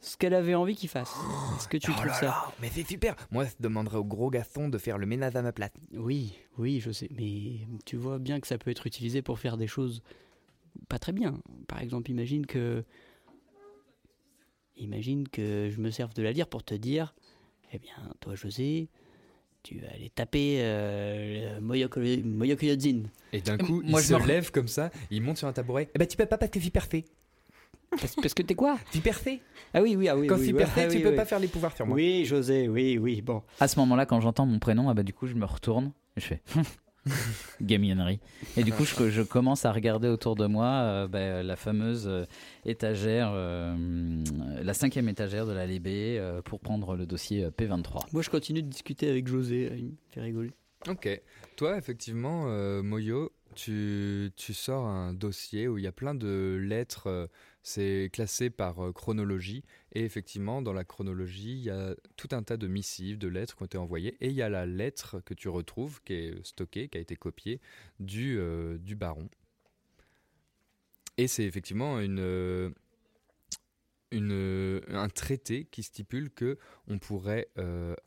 [0.00, 1.14] ce qu'elle avait envie qu'ils fassent.
[1.56, 4.04] Est-ce que tu oh trouves là ça là, mais c'est super Moi, je demanderais au
[4.04, 5.72] gros garçon de faire le ménage à ma place.
[5.92, 9.56] Oui, oui, je sais, mais tu vois bien que ça peut être utilisé pour faire
[9.56, 10.02] des choses
[10.88, 11.38] pas très bien.
[11.68, 12.84] Par exemple, imagine que,
[14.76, 17.14] imagine que je me serve de la lyre pour te dire,
[17.72, 18.88] eh bien, toi, José,
[19.62, 23.02] tu vas aller taper euh, Moyoko- Moyokuyodzin.
[23.32, 25.52] Et d'un coup, Moi, il je se me- lève comme ça, il monte sur un
[25.52, 25.90] tabouret.
[25.94, 27.04] Eh ben, tu peux pas parce que je suis perfait.
[27.90, 28.78] Parce, parce que t'es quoi?
[29.02, 29.40] Perfait.
[29.74, 30.26] Ah oui, oui, ah oui.
[30.28, 31.16] Quand oui, ah tu oui, peux oui.
[31.16, 31.96] pas faire les pouvoirs sur moi.
[31.96, 33.42] Oui, José, oui, oui, bon.
[33.58, 36.20] À ce moment-là, quand j'entends mon prénom, ah bah, du coup, je me retourne et
[36.20, 36.42] je fais
[37.60, 38.20] gamionnerie.
[38.56, 42.06] Et du coup, je, je commence à regarder autour de moi euh, bah, la fameuse
[42.06, 42.24] euh,
[42.64, 43.74] étagère, euh,
[44.62, 48.12] la cinquième étagère de la Libé euh, pour prendre le dossier euh, P23.
[48.12, 50.52] Moi, je continue de discuter avec José, il me fait rigoler.
[50.88, 51.20] Ok.
[51.56, 53.32] Toi, effectivement, euh, Moyo,
[53.64, 57.06] tu, sors un dossier où il y a plein de lettres.
[57.08, 57.26] euh,
[57.62, 59.64] c'est classé par euh, chronologie.
[59.92, 63.56] Et effectivement, dans la chronologie, il y a tout un tas de missives, de lettres
[63.56, 64.16] qui ont été envoyées.
[64.20, 67.16] Et il y a la lettre que tu retrouves, qui est stockée, qui a été
[67.16, 67.60] copiée,
[67.98, 69.28] du, euh, du baron.
[71.18, 72.72] Et c'est effectivement une,
[74.10, 76.56] une, un traité qui stipule que
[76.88, 77.48] on pourrait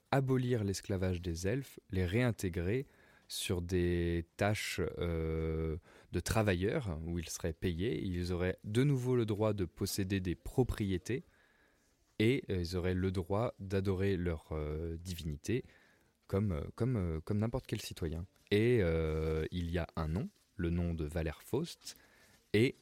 [0.10, 2.88] abolir l'esclavage des elfes, les réintégrer
[3.34, 5.78] sur des tâches euh,
[6.12, 8.02] de travailleurs où ils seraient payés.
[8.04, 11.26] Ils auraient de nouveau le droit de posséder des propriétés
[12.20, 15.66] et euh, ils auraient le droit d'adorer leur euh, divinité
[16.28, 18.26] comme, comme, comme n'importe quel citoyen.
[18.52, 21.98] Et euh, il y a un nom, le nom de Valère Faust,
[22.54, 22.76] et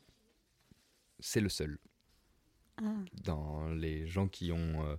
[1.20, 1.80] c'est le seul.
[2.78, 2.94] Ah.
[3.24, 4.98] Dans les gens qui ont, euh,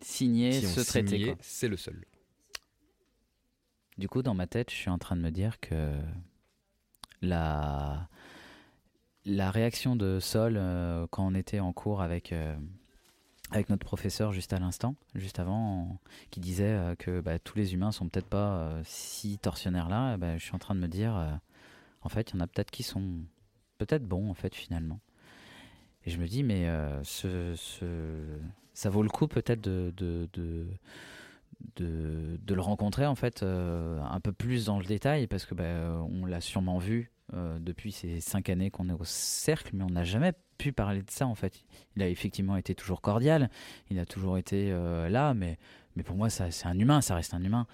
[0.00, 1.08] Signer qui ont ce traité.
[1.08, 1.36] signé, quoi.
[1.40, 2.04] c'est le seul.
[3.98, 5.94] Du coup, dans ma tête, je suis en train de me dire que
[7.22, 8.08] la,
[9.24, 12.56] la réaction de Sol euh, quand on était en cours avec, euh,
[13.50, 15.98] avec notre professeur juste à l'instant, juste avant,
[16.30, 20.16] qui disait euh, que bah, tous les humains sont peut-être pas si tortionnaires là, eh
[20.18, 21.40] ben, je suis en train de me dire,
[22.02, 23.20] en fait, il y en a peut-être qui sont
[23.78, 25.00] peut-être bons, en fait, finalement.
[26.04, 26.68] Et je me dis, mais
[28.74, 30.66] ça vaut le coup peut-être de, de,
[31.76, 36.04] de, le rencontrer en fait euh, un peu plus dans le détail parce que bah,
[36.10, 39.90] on l'a sûrement vu euh, depuis ces cinq années qu'on est au cercle, mais on
[39.90, 41.64] n'a jamais pu parler de ça en fait.
[41.96, 43.50] Il a effectivement été toujours cordial,
[43.90, 45.58] il a toujours été euh, là, mais,
[45.96, 47.66] mais pour moi ça, c'est un humain, ça reste un humain.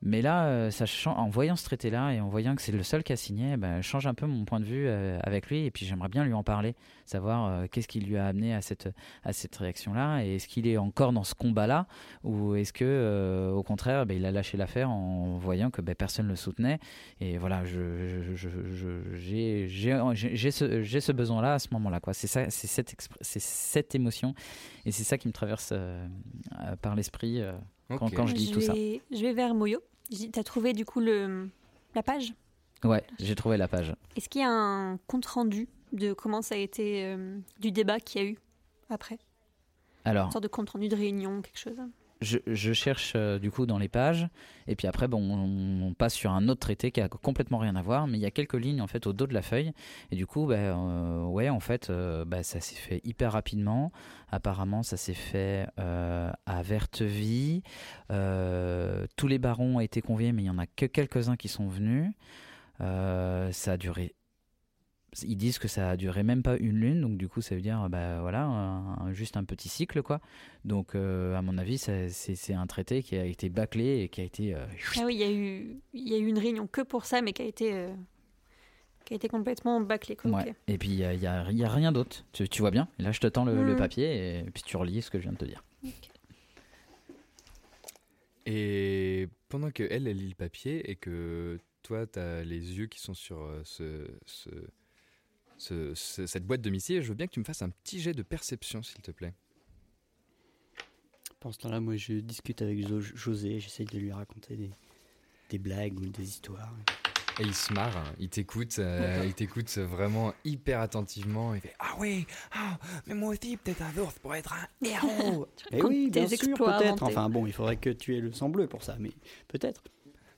[0.00, 3.02] Mais là, euh, ça en voyant ce traité-là et en voyant que c'est le seul
[3.02, 5.64] qui a signé, ben, change un peu mon point de vue euh, avec lui.
[5.64, 8.60] Et puis j'aimerais bien lui en parler, savoir euh, qu'est-ce qui lui a amené à
[8.62, 8.88] cette,
[9.24, 10.24] à cette réaction-là.
[10.24, 11.88] Et est-ce qu'il est encore dans ce combat-là?
[12.22, 15.96] Ou est-ce que, euh, au contraire, ben, il a lâché l'affaire en voyant que ben,
[15.96, 16.78] personne ne le soutenait?
[17.20, 21.58] Et voilà, je, je- je- je- j'ai, j'ai, j'ai- j'ai ce, j'ai ce besoin-là à
[21.58, 21.98] ce moment-là.
[21.98, 22.14] Quoi.
[22.14, 24.32] C'est, ça, c'est, cette, cette émotion
[24.86, 26.06] et c'est ça qui me traverse euh,
[26.60, 27.52] euh, par l'esprit euh,
[27.88, 28.74] quand, quand je dis tout ça.
[28.74, 29.80] vais, je vais vers Moyo.
[30.10, 31.48] Tu as trouvé du coup le,
[31.94, 32.32] la page?
[32.84, 33.94] Ouais, j'ai trouvé la page.
[34.16, 37.98] Est-ce qu'il y a un compte rendu de comment ça a été euh, du débat
[38.00, 38.38] qu'il y a eu
[38.88, 39.18] après?
[40.04, 41.80] Alors, Une sorte de compte rendu de réunion, quelque chose
[42.20, 44.28] je, cherche euh, du coup dans les pages,
[44.66, 47.82] et puis après, bon, on, passe sur un autre traité qui a complètement rien à
[47.82, 49.72] voir, mais il y a quelques lignes en fait au dos de la feuille,
[50.10, 50.76] et du coup, bah,
[51.26, 53.92] ouais, en fait, euh, bah, ça s'est fait hyper rapidement.
[54.30, 57.62] Apparemment, ça s'est fait à Verteville.
[58.08, 61.66] Tous les barons ont été conviés, mais il y en a que quelques-uns qui sont
[61.66, 62.12] venus.
[62.78, 64.14] Ça a duré
[65.22, 67.60] ils disent que ça a duré même pas une lune, donc du coup ça veut
[67.62, 70.20] dire bah voilà un- un- juste un petit cycle quoi.
[70.64, 74.24] Donc euh, à mon avis c'est un traité qui a été bâclé et qui a
[74.24, 76.82] été euh, Ah oui, il y, a eu, il y a eu une réunion que
[76.82, 77.94] pour ça, mais qui a été, euh,
[79.06, 80.14] qui a été complètement bâclée.
[80.16, 80.30] quoi.
[80.30, 80.50] ouais.
[80.50, 80.54] Ok.
[80.68, 81.26] Et puis il y y y
[81.64, 82.24] a rien d'autre.
[82.32, 82.86] Tu, tu vois bien.
[82.98, 83.76] Et là je te tends le, le Mhm.
[83.76, 85.64] papier et puis tu relis ce que je viens de te dire.
[88.46, 92.86] Et pendant que elle, elle lit le papier et que toi, tu as les yeux
[92.86, 94.48] qui sont sur euh, ce, ce-
[95.58, 98.00] ce- ce- cette boîte de missiles, je veux bien que tu me fasses un petit
[98.00, 99.34] jet de perception, s'il te plaît.
[101.40, 104.70] Pendant ce temps-là, moi, je discute avec Jo- José, j'essaye de lui raconter des,
[105.50, 106.74] des blagues ou des histoires.
[107.40, 108.12] Et il se marre, hein.
[108.18, 111.54] il t'écoute, euh, il t'écoute vraiment hyper attentivement.
[111.54, 115.46] Il fait Ah oui, ah, mais moi aussi, peut-être un jour, pourrait être un héros.
[115.70, 117.02] Eh oui, bien sûr, peut-être.
[117.04, 119.10] Enfin bon, il faudrait que tu aies le sang bleu pour ça, mais
[119.46, 119.84] peut-être.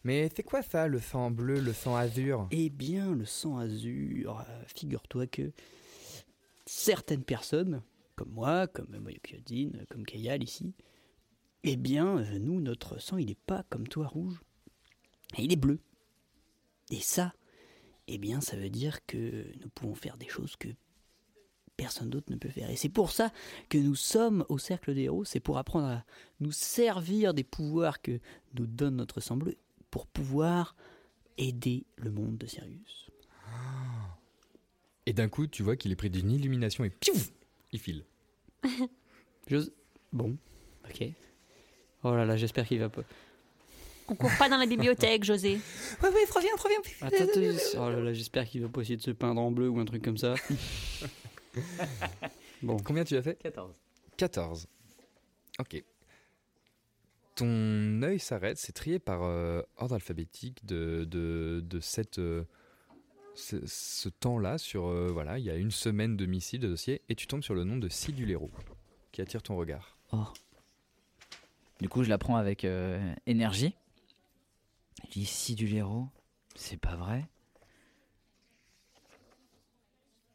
[0.04, 2.48] Mais c'est quoi ça, le sang bleu, le sang azur?
[2.50, 5.52] Eh bien, le sang azur, euh, figure-toi que
[6.64, 7.82] certaines personnes,
[8.16, 10.72] comme moi, comme Moyokyodin, comme Kayal ici,
[11.64, 14.40] eh bien, euh, nous, notre sang, il n'est pas comme toi rouge,
[15.36, 15.80] il est bleu.
[16.90, 17.34] Et ça,
[18.08, 20.68] eh bien, ça veut dire que nous pouvons faire des choses que
[21.76, 22.70] personne d'autre ne peut faire.
[22.70, 23.32] Et c'est pour ça
[23.68, 26.04] que nous sommes au Cercle des Héros, c'est pour apprendre à
[26.40, 28.18] nous servir des pouvoirs que
[28.58, 29.56] nous donne notre sang bleu,
[29.90, 30.76] pour pouvoir
[31.38, 33.10] aider le monde de Sirius.
[35.06, 37.30] Et d'un coup, tu vois qu'il est pris d'une illumination et piouf,
[37.72, 38.04] il file.
[39.48, 39.72] J'ose-
[40.12, 40.36] Bon,
[40.88, 41.04] ok.
[42.02, 43.02] Oh là là, j'espère qu'il va pas.
[44.08, 45.60] On court pas dans la bibliothèque, José.
[46.02, 46.78] Oui, oui, reviens, reviens.
[47.00, 47.40] Attends, attends,
[47.86, 49.84] oh là là, j'espère qu'il va pas essayer de se peindre en bleu ou un
[49.84, 50.34] truc comme ça.
[52.62, 53.36] bon, Combien tu as fait?
[53.40, 53.72] 14.
[54.16, 54.66] 14.
[55.60, 55.82] Ok.
[57.40, 62.44] Ton œil s'arrête, c'est trié par euh, ordre alphabétique de, de, de cette, euh,
[63.34, 64.58] ce, ce temps-là.
[64.58, 67.42] Sur euh, voilà, il y a une semaine de missiles de dossier et tu tombes
[67.42, 68.50] sur le nom de Sidulero
[69.10, 69.96] qui attire ton regard.
[70.12, 70.26] Oh.
[71.80, 72.66] Du coup, je la prends avec
[73.24, 73.74] énergie.
[75.04, 76.08] Je dis si du héros,
[76.54, 77.26] c'est pas vrai.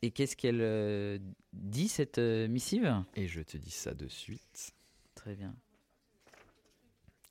[0.01, 1.21] Et qu'est-ce qu'elle
[1.53, 3.03] dit cette missive?
[3.13, 4.73] Et je te dis ça de suite.
[5.13, 5.55] Très bien.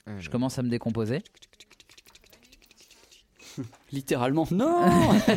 [0.06, 0.30] Je Alors.
[0.30, 1.22] commence à me décomposer.
[3.92, 5.36] littéralement, non Ça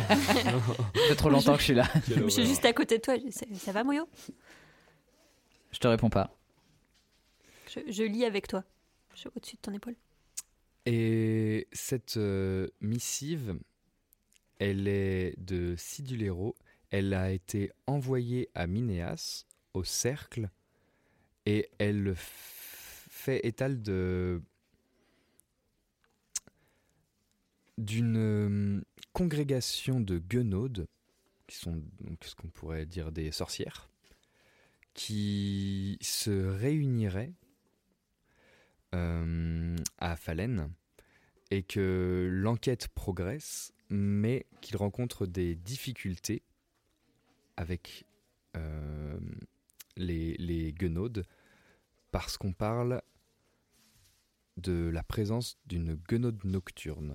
[1.08, 1.88] fait trop longtemps que je suis là.
[2.08, 3.14] Je suis juste à côté de toi.
[3.30, 4.08] Ça, ça va, Moyo?
[5.72, 6.34] Je te réponds pas.
[7.68, 8.64] Je, je lis avec toi.
[9.14, 9.94] Je suis au-dessus de ton épaule.
[10.86, 13.58] Et cette euh, missive,
[14.58, 16.56] elle est de Sidulero.
[16.90, 19.44] Elle a été envoyée à Minéas,
[19.74, 20.48] au cercle,
[21.44, 24.40] et elle fait étal de
[27.78, 28.80] d'une euh,
[29.12, 30.86] congrégation de guenaudes,
[31.46, 33.88] qui sont donc ce qu'on pourrait dire des sorcières,
[34.94, 37.32] qui se réuniraient
[38.94, 40.70] euh, à Falen
[41.50, 46.42] et que l'enquête progresse, mais qu'il rencontre des difficultés
[47.56, 48.04] avec
[48.56, 49.18] euh,
[49.96, 51.24] les, les guenaudes
[52.10, 53.02] parce qu'on parle
[54.56, 57.14] de la présence d'une guenaude nocturne.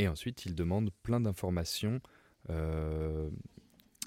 [0.00, 2.00] Et ensuite, il demande plein d'informations
[2.48, 3.28] euh,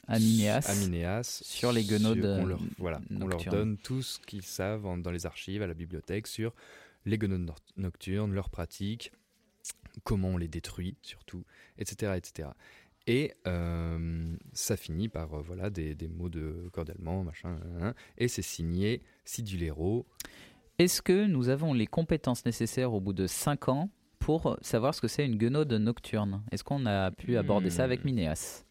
[0.08, 0.66] À Minéas.
[0.68, 4.20] à Minéas sur les guenaudes, sur- on euh, leur, voilà, on leur donne tout ce
[4.20, 6.54] qu'ils savent en- dans les archives, à la bibliothèque, sur
[7.06, 9.12] les guenaudes nocturnes, leurs pratiques,
[10.04, 11.44] comment on les détruit surtout,
[11.78, 12.14] etc.
[12.18, 12.50] etc.
[13.06, 17.88] Et euh, ça finit par euh, voilà, des, des mots de corde allemand, machin, hein,
[17.90, 20.08] hein, et c'est signé Sidulero.
[20.80, 23.90] Est-ce que nous avons les compétences nécessaires au bout de 5 ans
[24.24, 28.04] pour savoir ce que c'est une guenaude nocturne Est-ce qu'on a pu aborder ça avec
[28.04, 28.08] Hmm.
[28.08, 28.64] Minéas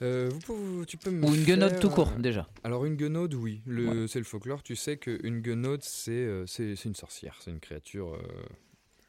[0.00, 2.94] Euh, vous pouvez- tu peux me Ou une guenaude faire, tout court, déjà Alors une
[2.94, 4.62] guenaude, oui, le, c'est le folklore.
[4.62, 8.18] Tu sais qu'une guenaude, c'est euh, c'est c'est une sorcière, c'est une créature euh,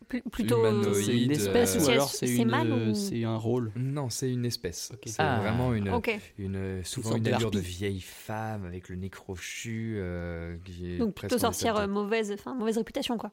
[0.07, 0.57] Pl- plutôt.
[0.57, 0.95] humanoïde.
[1.05, 2.49] C'est une espèce euh, ou C'est- alors c'est c'est une
[2.89, 3.71] ou- c'est un rôle.
[3.75, 4.91] Non, c'est une espèce.
[5.05, 5.39] C'est Ah.
[5.39, 6.09] vraiment une, Ok.
[6.39, 7.69] une euh, souvent sorte une de allure de harpie.
[7.69, 9.93] vieille femme avec le nez crochu.
[9.99, 13.31] euh, qui est Donc plutôt sorcière euh, mauvaise, enfin mauvaise réputation quoi.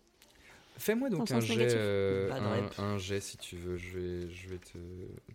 [0.79, 2.31] Fais-moi donc un jet, euh,
[2.79, 3.77] un, jet si tu veux.
[3.79, 4.79] Je vais, je vais te.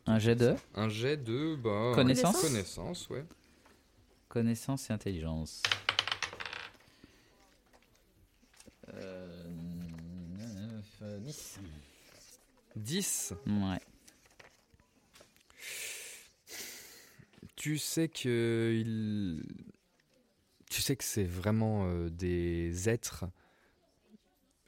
[0.06, 3.26] Un jet de Un jet de bah, Connaissance Connaissance, ouais.
[4.30, 5.64] connaissance et intelligence.
[8.94, 9.48] Euh,
[11.02, 11.60] 10.
[12.76, 13.34] 10.
[13.48, 13.80] Ouais.
[17.56, 19.44] Tu sais que il...
[20.70, 23.26] tu sais que c'est vraiment euh, des êtres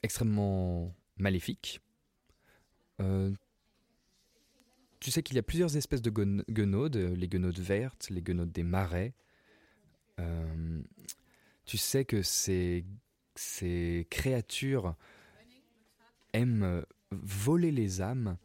[0.03, 1.81] extrêmement maléfiques.
[2.99, 3.31] Euh,
[4.99, 8.51] tu sais qu'il y a plusieurs espèces de guenaudes, euh, les guenaudes vertes, les guenaudes
[8.51, 9.13] des marais.
[10.19, 10.81] Euh,
[11.65, 12.85] tu sais que ces,
[13.35, 14.95] ces créatures
[16.33, 18.37] aiment voler les âmes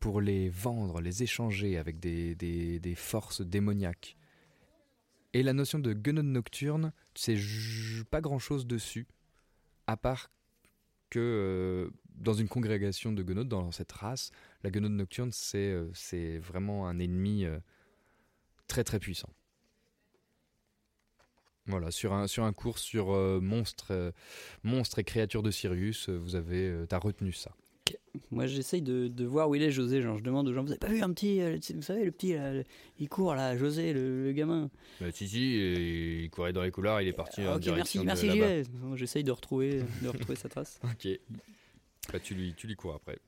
[0.00, 4.16] pour les vendre, les échanger avec des, forces démoniaques.
[5.32, 9.06] Et la notion de guenaude nocturne, tu sais pas grand-chose dessus,
[9.86, 10.30] à part
[11.20, 14.30] euh, dans une congrégation de guenaudes, dans cette race,
[14.62, 17.58] la guenaude nocturne, c'est euh, c'est vraiment un ennemi euh,
[18.68, 19.30] très très puissant.
[21.66, 23.08] Voilà, sur un, sur un cours sur
[23.42, 24.12] monstres,
[24.62, 27.56] monstres et créatures de Sirius, vous avez, t'as retenu ça.
[28.30, 30.02] Moi, j'essaye de, de voir où il est José.
[30.02, 32.10] Genre, je demande aux gens, vous avez pas vu un petit, euh, vous savez, le
[32.10, 32.64] petit, là, le-
[32.98, 34.70] il court là, José, le, le gamin.
[35.00, 38.28] Bah, si, si, il courait dans les couloirs, il est parti Ah, en direction merci,
[38.28, 40.80] de merci, j'y J'essaye de retrouver, de retrouver sa trace.
[40.84, 41.08] Ok.
[42.12, 43.18] Bah, tu lui, tu lui cours après.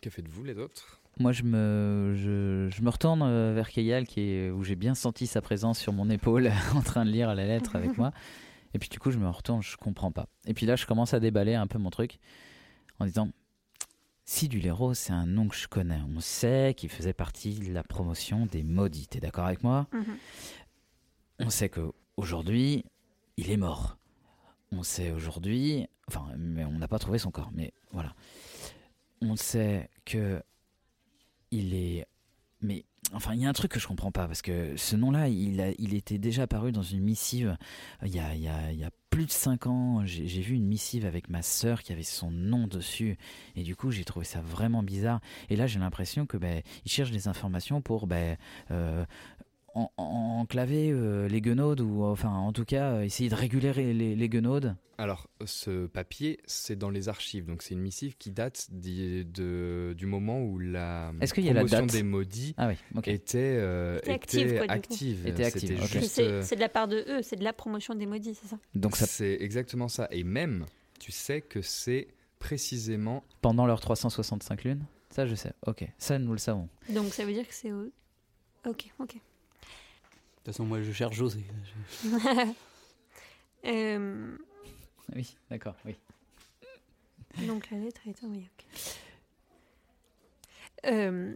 [0.00, 0.98] Que faites-vous les autres?
[1.18, 4.94] Moi, je me, je, je me retourne euh, vers Kayal, qui est, où j'ai bien
[4.94, 8.12] senti sa présence sur mon épaule, en train de lire la lettre avec moi.
[8.74, 10.26] Et puis, du coup, je me retourne, je comprends pas.
[10.46, 12.18] Et puis là, je commence à déballer un peu mon truc
[12.98, 13.30] en disant
[14.24, 16.00] Sidulero, c'est un nom que je connais.
[16.16, 19.08] On sait qu'il faisait partie de la promotion des maudits.
[19.08, 19.88] T'es d'accord avec moi?
[19.92, 20.16] Mhm.
[21.40, 22.84] On sait que aujourd'hui,
[23.36, 23.98] il est mort.
[24.70, 28.14] On sait aujourd'hui, enfin, mais on n'a pas trouvé son corps, mais voilà.
[29.20, 30.40] On sait que
[31.50, 32.06] il est,
[32.60, 35.28] mais enfin, il y a un truc que je comprends pas parce que ce nom-là,
[35.28, 37.56] il était déjà apparu dans une missive
[38.02, 40.02] euh, il y a, plus de 5 ans.
[40.04, 43.18] J'ai vu une missive avec ma sœur qui avait son nom dessus
[43.56, 45.20] et du coup, j'ai trouvé ça vraiment bizarre.
[45.48, 48.36] Et là, j'ai l'impression que ben, il cherche des informations pour ben,
[48.70, 49.04] euh,
[49.74, 53.72] en- en- enclaver euh, les guenaudes ou enfin en tout cas euh, essayer de réguler
[53.94, 54.76] les, les guenaudes.
[54.98, 59.94] Alors, ce papier, c'est dans les archives, donc c'est une missive qui date d'y- de-
[59.96, 62.74] du moment où la Est-ce qu'il y a la promotion date des maudits Ah oui,
[62.94, 63.08] ok.
[63.08, 64.72] était, euh, Était active, quoi, du coup.
[64.92, 65.26] active.
[65.26, 68.34] Était active, C'est euh, de la part de eux, c'est de la promotion des maudits,
[68.34, 68.58] c'est ça?
[68.74, 70.06] Donc ça c'est exactement ça.
[70.10, 70.66] Et même,
[70.98, 72.08] tu sais que c'est
[72.38, 74.84] précisément pendant leurs 365 lunes?
[75.10, 75.52] Ça, je sais.
[75.66, 76.68] Ok, ça, nous le savons.
[76.90, 77.72] Donc ça veut dire que c'est.
[77.72, 77.90] au-
[78.66, 79.16] Ok, ok.
[80.40, 81.44] De toute façon, moi, je cherche José.
[83.66, 84.38] Euh,
[85.14, 85.94] Oui, d'accord, oui.
[87.46, 88.48] donc la lettre est envoyée.
[88.58, 88.64] ok.
[90.86, 91.34] Euh,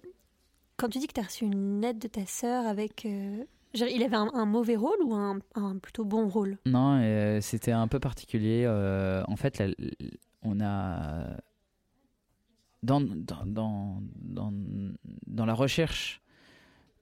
[0.79, 3.05] quand tu dis que tu as reçu une lettre de ta sœur avec.
[3.05, 3.45] euh,
[3.75, 6.57] Il avait un, un mauvais rôle ou un, un plutôt bon rôle?
[6.65, 8.65] Non, euh, c'était un peu particulier.
[8.67, 9.75] euh, en fait, la-
[10.41, 11.37] on a
[12.83, 14.53] dans, dans, dans, dans,
[15.27, 16.23] dans la recherche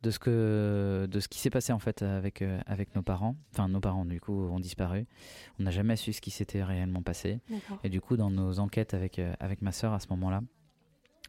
[0.02, 3.36] de ce que de ce qui s'est passé en fait avec euh, avec nos parents.
[3.52, 5.06] Enfin, nos parents du coup ont disparu.
[5.58, 7.40] On n'a jamais su ce qui s'était réellement passé.
[7.84, 10.42] Et du coup, dans nos enquêtes avec euh, avec ma sœur à ce moment-là,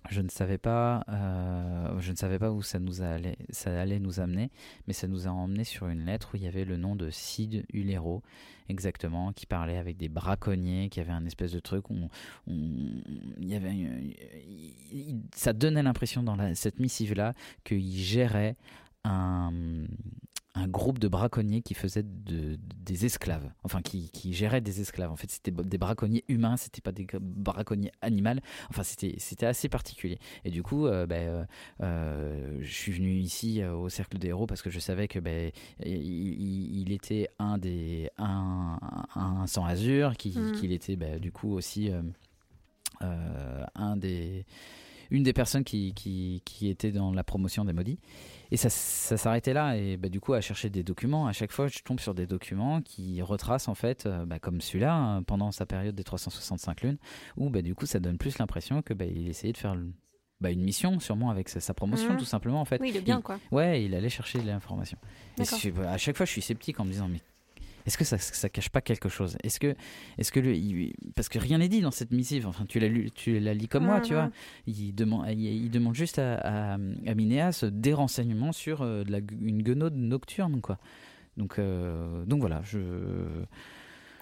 [0.10, 4.00] je ne savais pas, euh, je ne savais pas où ça nous allait, ça allait
[4.00, 4.52] nous amener,
[4.88, 7.10] mais ça nous a emmené sur une lettre où il y avait le nom de
[7.10, 8.22] Sid Hulero,
[8.70, 11.96] exactement, qui parlait avec des braconniers, qui avait un espèce de truc où
[12.48, 13.04] il
[13.40, 14.16] y avait,
[15.34, 17.34] ça donnait l'impression dans cette missive-là
[17.64, 18.56] qu'il gérait
[19.06, 19.52] un,
[20.56, 25.12] un groupe de braconniers qui faisaient de- des esclaves, enfin qui, qui géraient des esclaves.
[25.12, 28.40] En fait, c'était des braconniers humains, c'était pas des braconniers animaux.
[28.70, 30.20] Enfin, c'était c'était assez particulier.
[30.46, 31.46] Et du coup, euh, ben, euh,
[31.82, 35.52] euh, je suis venu ici au Cercle des Héros parce que je savais que ben,
[35.84, 38.78] il, était un des un,
[39.16, 40.52] un sans azur, qu'il Mhm.
[40.52, 41.90] qu'il était ben, du coup aussi
[43.02, 44.46] euh, un des
[45.14, 48.00] une des personnes qui, qui, qui était dans la promotion des maudits.
[48.52, 49.78] Et ça, ça s'arrêtait là.
[49.78, 52.26] Et bah, du coup, à chercher des documents, à chaque fois, je tombe sur des
[52.28, 56.82] documents qui retracent, en fait, euh, bah, comme celui-là, hein, pendant sa période des 365
[56.82, 56.98] lunes,
[57.38, 59.94] où bah, du coup, ça donne plus l'impression que bah, il essayait de faire le-
[60.42, 62.18] bah, une mission, sûrement avec sa, sa promotion, Mhm.
[62.18, 62.82] tout simplement, en fait.
[62.82, 63.40] Oui, le bien, Il- quoi.
[63.52, 64.98] Ouais, il allait chercher de l'information.
[65.38, 65.44] Et
[65.88, 67.22] à chaque fois, je suis sceptique en me disant, mais
[67.86, 69.38] est-ce que ça, ça cache pas quelque chose?
[69.44, 69.76] Est-ce que,
[70.18, 70.40] est-ce que
[71.16, 72.48] parce que rien n'est dit dans cette missive.
[72.48, 74.30] Enfin, tu l'as lu, tu la lis comme moi, tu vois.
[74.68, 79.12] Il demande, il, il demande juste à, à, à Minéas des renseignements sur euh, de
[79.12, 80.78] la, une guenaude nocturne, quoi.
[81.38, 82.80] Donc, euh, donc voilà, je.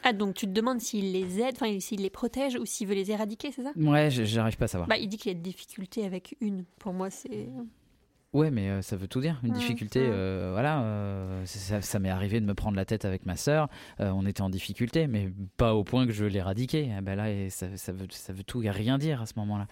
[0.04, 2.96] Ah, donc tu te demandes s'il les aide, enfin s'il les protège ou s'il veut
[2.96, 3.72] les éradiquer, c'est ça?
[3.76, 4.88] Ouais, j'arrive pas à savoir.
[4.88, 6.64] Bah, il dit qu'il y a des difficultés avec une.
[6.80, 7.50] Pour moi, c'est.
[8.34, 9.40] Ouais, mais euh, ça veut tout dire.
[9.44, 10.82] Une Ouais, difficulté, euh, voilà.
[10.84, 13.68] euh, ça ça m'est arrivé de me prendre la tête avec ma sœur.
[14.00, 16.94] on était en difficulté, mais pas au point que je veux l'éradiquer.
[16.98, 19.34] Ah ben là, et ça, ça veut, ça veut tout et rien dire à ce
[19.38, 19.68] moment-là.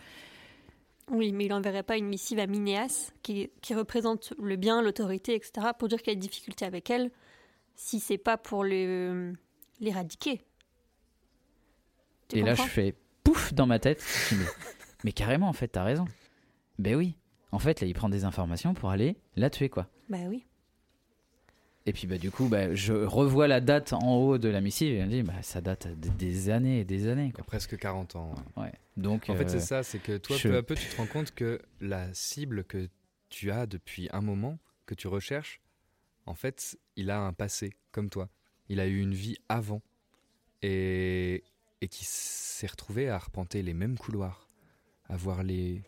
[1.09, 5.33] Oui, mais il enverrait pas une missive à Minéas, qui, qui représente le bien, l'autorité,
[5.35, 7.09] etc., pour dire qu'il y a des difficultés avec elle,
[7.75, 8.63] si c'est pas pour
[9.79, 10.41] l'éradiquer.
[12.33, 12.93] Et là, je fais
[13.23, 14.03] pouf dans ma tête.
[14.33, 14.45] Mais,
[15.05, 16.05] mais carrément, en fait, t'as raison.
[16.77, 17.15] Ben oui.
[17.51, 19.87] En fait, là, il prend des informations pour aller la tuer, quoi.
[20.09, 20.45] Bah oui.
[21.85, 24.93] Et puis, bah, du coup, bah, je revois la date en haut de la missive
[24.93, 27.43] et on dit, bah, ça date de- des années et des années, quoi.
[27.43, 28.35] Presque 40 ans.
[28.57, 28.63] ouais.
[28.63, 28.73] Ouais.
[28.97, 30.97] Donc, En fait, euh, c'est ça, c'est que toi, je- peu à peu, tu te
[30.97, 32.89] rends compte que la cible que
[33.29, 35.61] tu as depuis un moment, que tu recherches,
[36.25, 38.29] en fait, il a un passé, comme toi.
[38.67, 39.81] Il a eu une vie avant.
[40.61, 41.43] Et,
[41.81, 44.47] et qui s'est retrouvé à arpenter les mêmes couloirs,
[45.07, 45.81] à voir les.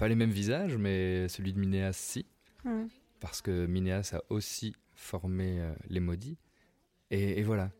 [0.00, 2.24] Pas les mêmes visages, mais celui de Minéas, si.
[3.20, 6.38] Parce que Minéas a aussi formé euh, les maudits.
[7.10, 7.70] Et, et voilà.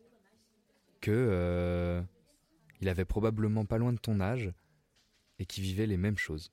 [1.01, 1.09] Que.
[1.11, 2.01] euh,
[2.79, 4.51] il avait probablement pas loin de ton âge
[5.39, 6.51] et qui vivait les mêmes choses.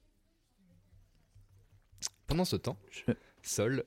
[2.27, 2.79] Pendant ce temps,
[3.43, 3.85] Sol,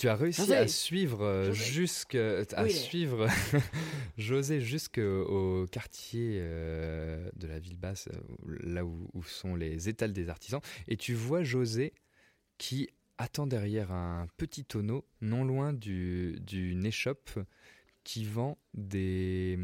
[0.00, 0.56] tu as réussi José.
[0.56, 3.26] à suivre euh, jusque à est suivre
[4.18, 10.14] José jusqu'au quartier euh, de la ville basse, euh, là où, où sont les étals
[10.14, 11.92] des artisans, et tu vois José
[12.56, 12.88] qui
[13.18, 17.38] attend derrière un petit tonneau non loin du- d'une échoppe
[18.02, 19.58] qui vend des,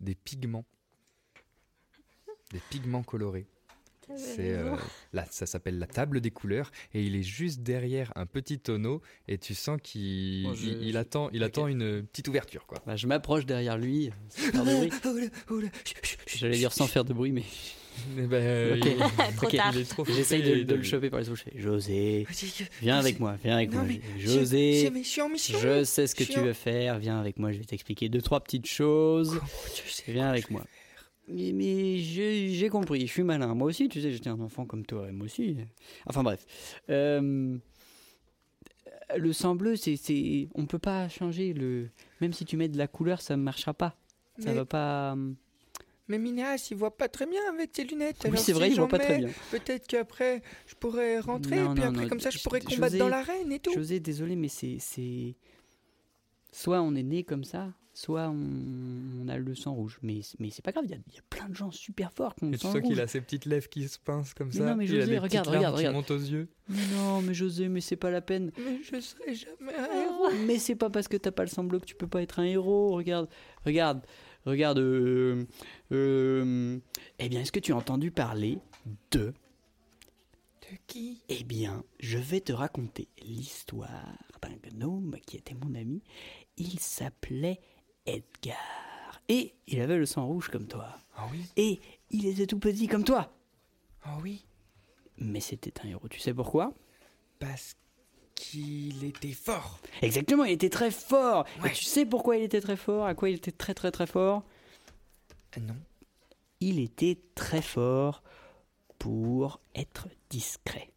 [0.00, 0.64] des pigments.
[2.52, 3.46] Des pigments colorés.
[4.16, 4.74] C'est euh,
[5.12, 9.02] là, ça s'appelle la table des couleurs et il est juste derrière un petit tonneau
[9.28, 12.66] et tu sens qu'il Bon, je- il, il je- attend il attend une petite ouverture
[12.66, 12.78] quoi.
[12.86, 14.90] Bah, je m'approche derrière lui, sans faire.
[16.26, 17.42] J'allais dire sans faire de bruit, mais.
[18.16, 18.86] Ben, euh, Ok.
[18.86, 18.96] il-
[19.36, 19.56] Trop Ok.
[19.56, 19.72] tard.
[19.74, 21.44] il est trop J'essaye de, le choper par les souches.
[21.56, 22.26] José,
[22.80, 23.92] viens avec moi, viens avec Non, moi.
[24.18, 25.28] José, je, mission.
[25.84, 28.66] sais ce que tu veux faire, viens avec moi, je vais t'expliquer deux, trois petites
[28.68, 29.40] choses.
[29.88, 30.64] Sais Viens avec moi.
[31.28, 33.54] Mais, mais j'ai compris, je suis malin.
[33.54, 35.56] Moi aussi, tu sais, j'étais un enfant comme toi, et moi aussi.
[36.06, 36.44] Enfin bref.
[36.90, 37.56] Euh,
[39.16, 41.88] le sang bleu, c'est, on peut pas changer le.
[42.20, 43.96] Même si tu mets de la couleur, ça ne marchera pas.
[44.38, 45.16] Ça Mais- va pas.
[46.10, 48.16] Mais Minéas, il voit pas très bien avec ses lunettes.
[48.30, 49.28] Oui, c'est vrai, si il voit pas très bien.
[49.50, 52.60] Peut-être qu'après, je pourrais rentrer, Non, et puis non, après, non, comme ça, je pourrais
[52.60, 53.74] José- combattre dans l'arène et tout.
[53.74, 54.78] José, désolé, mais c'est.
[56.50, 59.98] Soit on est né comme ça, soit on, on a le sang rouge.
[60.02, 62.12] Mais, mais c'est pas grave, il y a, il y a plein de gens super
[62.12, 62.98] forts qui ont Et le tu sang sens qu'il rouge.
[63.00, 64.64] a ses petites lèvres qui se pincent comme Mais ça.
[64.66, 65.94] non, mais il a José, des regarde, larmes regarde, qui regarde.
[65.96, 66.48] montent aux yeux.
[66.68, 68.52] Mais non, mais José, mais c'est pas la peine.
[68.56, 70.30] Mais je serai jamais un héros.
[70.46, 72.38] Mais c'est pas parce que t'as pas le sang bleu que tu peux pas être
[72.38, 72.92] un héros.
[72.92, 73.28] Regarde,
[73.64, 74.06] regarde,
[74.46, 74.78] regarde.
[74.78, 75.44] euh,
[75.92, 76.78] euh,
[77.18, 78.58] eh bien, est-ce que tu as entendu parler
[79.10, 79.32] de
[80.70, 81.22] De qui?
[81.28, 83.90] Eh bien, je vais te raconter l'histoire
[84.30, 86.02] certain gnome qui était mon ami.
[86.58, 87.60] Il s'appelait
[88.08, 89.20] Edgar.
[89.28, 90.88] Et il avait le sang rouge comme toi.
[91.16, 91.80] Ah oui Et
[92.10, 93.32] il était tout petit comme toi.
[94.02, 94.44] Ah oui
[95.18, 96.08] Mais c'était un héros.
[96.08, 96.72] Tu sais pourquoi?
[97.38, 97.74] Parce
[98.34, 99.80] qu'il était fort.
[100.00, 101.44] Exactement, il était très fort.
[101.62, 101.70] Ouais.
[101.70, 103.04] Et tu sais pourquoi il était très fort?
[103.06, 104.44] À quoi il était très très très fort?
[105.56, 105.76] Euh, Non.
[106.60, 108.22] Il était très fort
[108.98, 110.90] pour être discret.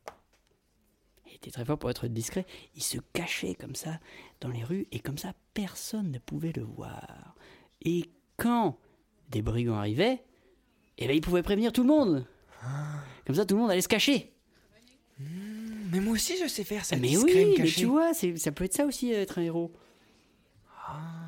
[1.41, 2.45] Était très fort pour être discret.
[2.75, 3.99] Il se cachait comme ça
[4.41, 7.35] dans les rues et comme ça personne ne pouvait le voir.
[7.81, 8.77] Et quand
[9.29, 10.23] des brigands arrivaient,
[10.99, 12.27] eh ben, il pouvait prévenir tout le monde.
[13.25, 14.31] Comme ça tout le monde allait se cacher.
[15.91, 16.95] Mais moi aussi, je sais faire ça.
[16.95, 19.71] mais discret, oui, me mais tu vois, ça peut être ça aussi être un héros.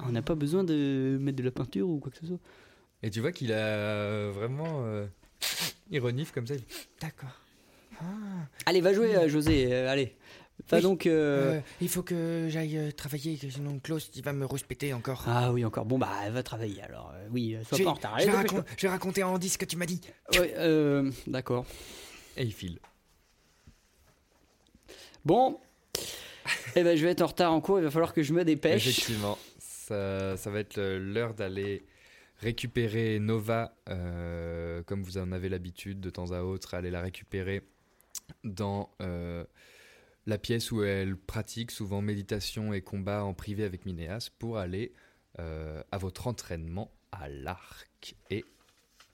[0.06, 2.40] On n'a pas besoin de mettre de la peinture ou quoi que ce soit.
[3.02, 4.86] Et tu vois qu'il a vraiment.
[4.86, 5.08] euh,
[5.90, 6.54] il renifle comme ça.
[7.02, 7.43] D'accord.
[8.02, 8.04] Ah.
[8.66, 9.72] Allez, va jouer, euh, José.
[9.74, 10.16] euh, allez.
[10.70, 10.84] Va Oui.
[10.84, 11.08] donc.
[11.08, 15.24] euh, Euh, il faut que j'aille travailler, que sinon Klaus il va me rouspéter encore.
[15.28, 15.86] Ah oui, encore.
[15.86, 17.14] Bon, bah, va travailler alors.
[17.32, 18.18] Oui, sois je, pas en retard.
[18.20, 20.00] je, Allez, vais racon- raconter en 10 ce que tu m'as dit.
[20.40, 21.66] Ouais, euh, d'accord.
[22.38, 22.80] Et il file.
[25.26, 25.60] Bon.
[26.76, 27.80] eh ben, je vais être en retard en cours.
[27.80, 28.88] Il va falloir que je me dépêche.
[28.88, 31.86] Effectivement, ça, ça va être l'heure d'aller
[32.42, 37.62] récupérer Nova, euh, comme vous en avez l'habitude de temps à autre, aller la récupérer
[38.44, 39.46] dans euh,
[40.26, 44.94] la pièce où elle pratique souvent méditation et combat en privé avec Minéas pour aller
[45.40, 48.46] euh, à votre entraînement à l'arc et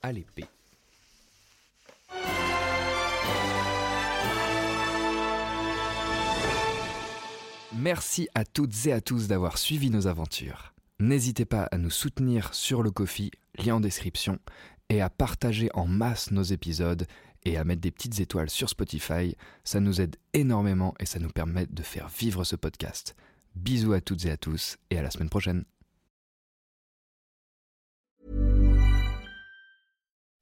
[0.01, 0.45] à l'épée.
[7.75, 10.73] Merci à toutes et à tous d'avoir suivi nos aventures.
[10.99, 14.39] N'hésitez pas à nous soutenir sur le Kofi, lien en description,
[14.89, 17.05] et à partager en masse nos épisodes
[17.45, 19.35] et à mettre des petites étoiles sur Spotify.
[19.63, 23.15] Ça nous aide énormément et ça nous permet de faire vivre ce podcast.
[23.55, 25.65] Bisous à toutes et à tous et à la semaine prochaine.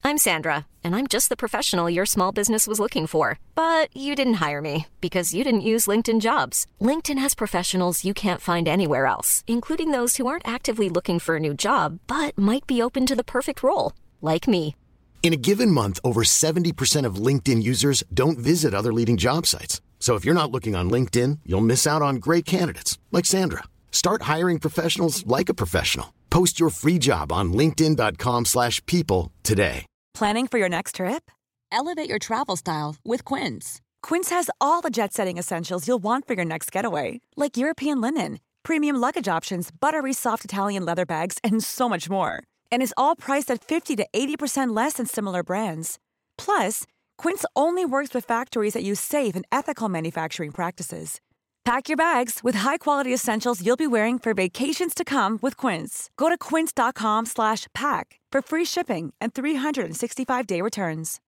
[0.08, 3.38] I'm Sandra, and I'm just the professional your small business was looking for.
[3.54, 6.66] But you didn't hire me because you didn't use LinkedIn jobs.
[6.80, 11.36] LinkedIn has professionals you can't find anywhere else, including those who aren't actively looking for
[11.36, 13.92] a new job but might be open to the perfect role,
[14.22, 14.74] like me.
[15.22, 19.82] In a given month, over 70% of LinkedIn users don't visit other leading job sites.
[20.00, 23.64] So if you're not looking on LinkedIn, you'll miss out on great candidates like Sandra.
[23.92, 26.14] Start hiring professionals like a professional.
[26.30, 29.84] Post your free job on linkedin.com/people today.
[30.14, 31.30] Planning for your next trip?
[31.70, 33.80] Elevate your travel style with Quince.
[34.02, 38.00] Quince has all the jet setting essentials you'll want for your next getaway, like European
[38.00, 42.42] linen, premium luggage options, buttery soft Italian leather bags, and so much more.
[42.72, 45.98] And is all priced at 50 to 80% less than similar brands.
[46.38, 46.84] Plus,
[47.18, 51.20] Quince only works with factories that use safe and ethical manufacturing practices.
[51.68, 56.08] Pack your bags with high-quality essentials you'll be wearing for vacations to come with Quince.
[56.16, 61.20] Go to quince.com slash pack for free shipping and 365-day returns.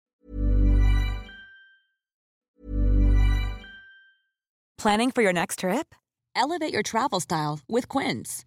[4.78, 5.94] Planning for your next trip?
[6.34, 8.46] Elevate your travel style with Quince.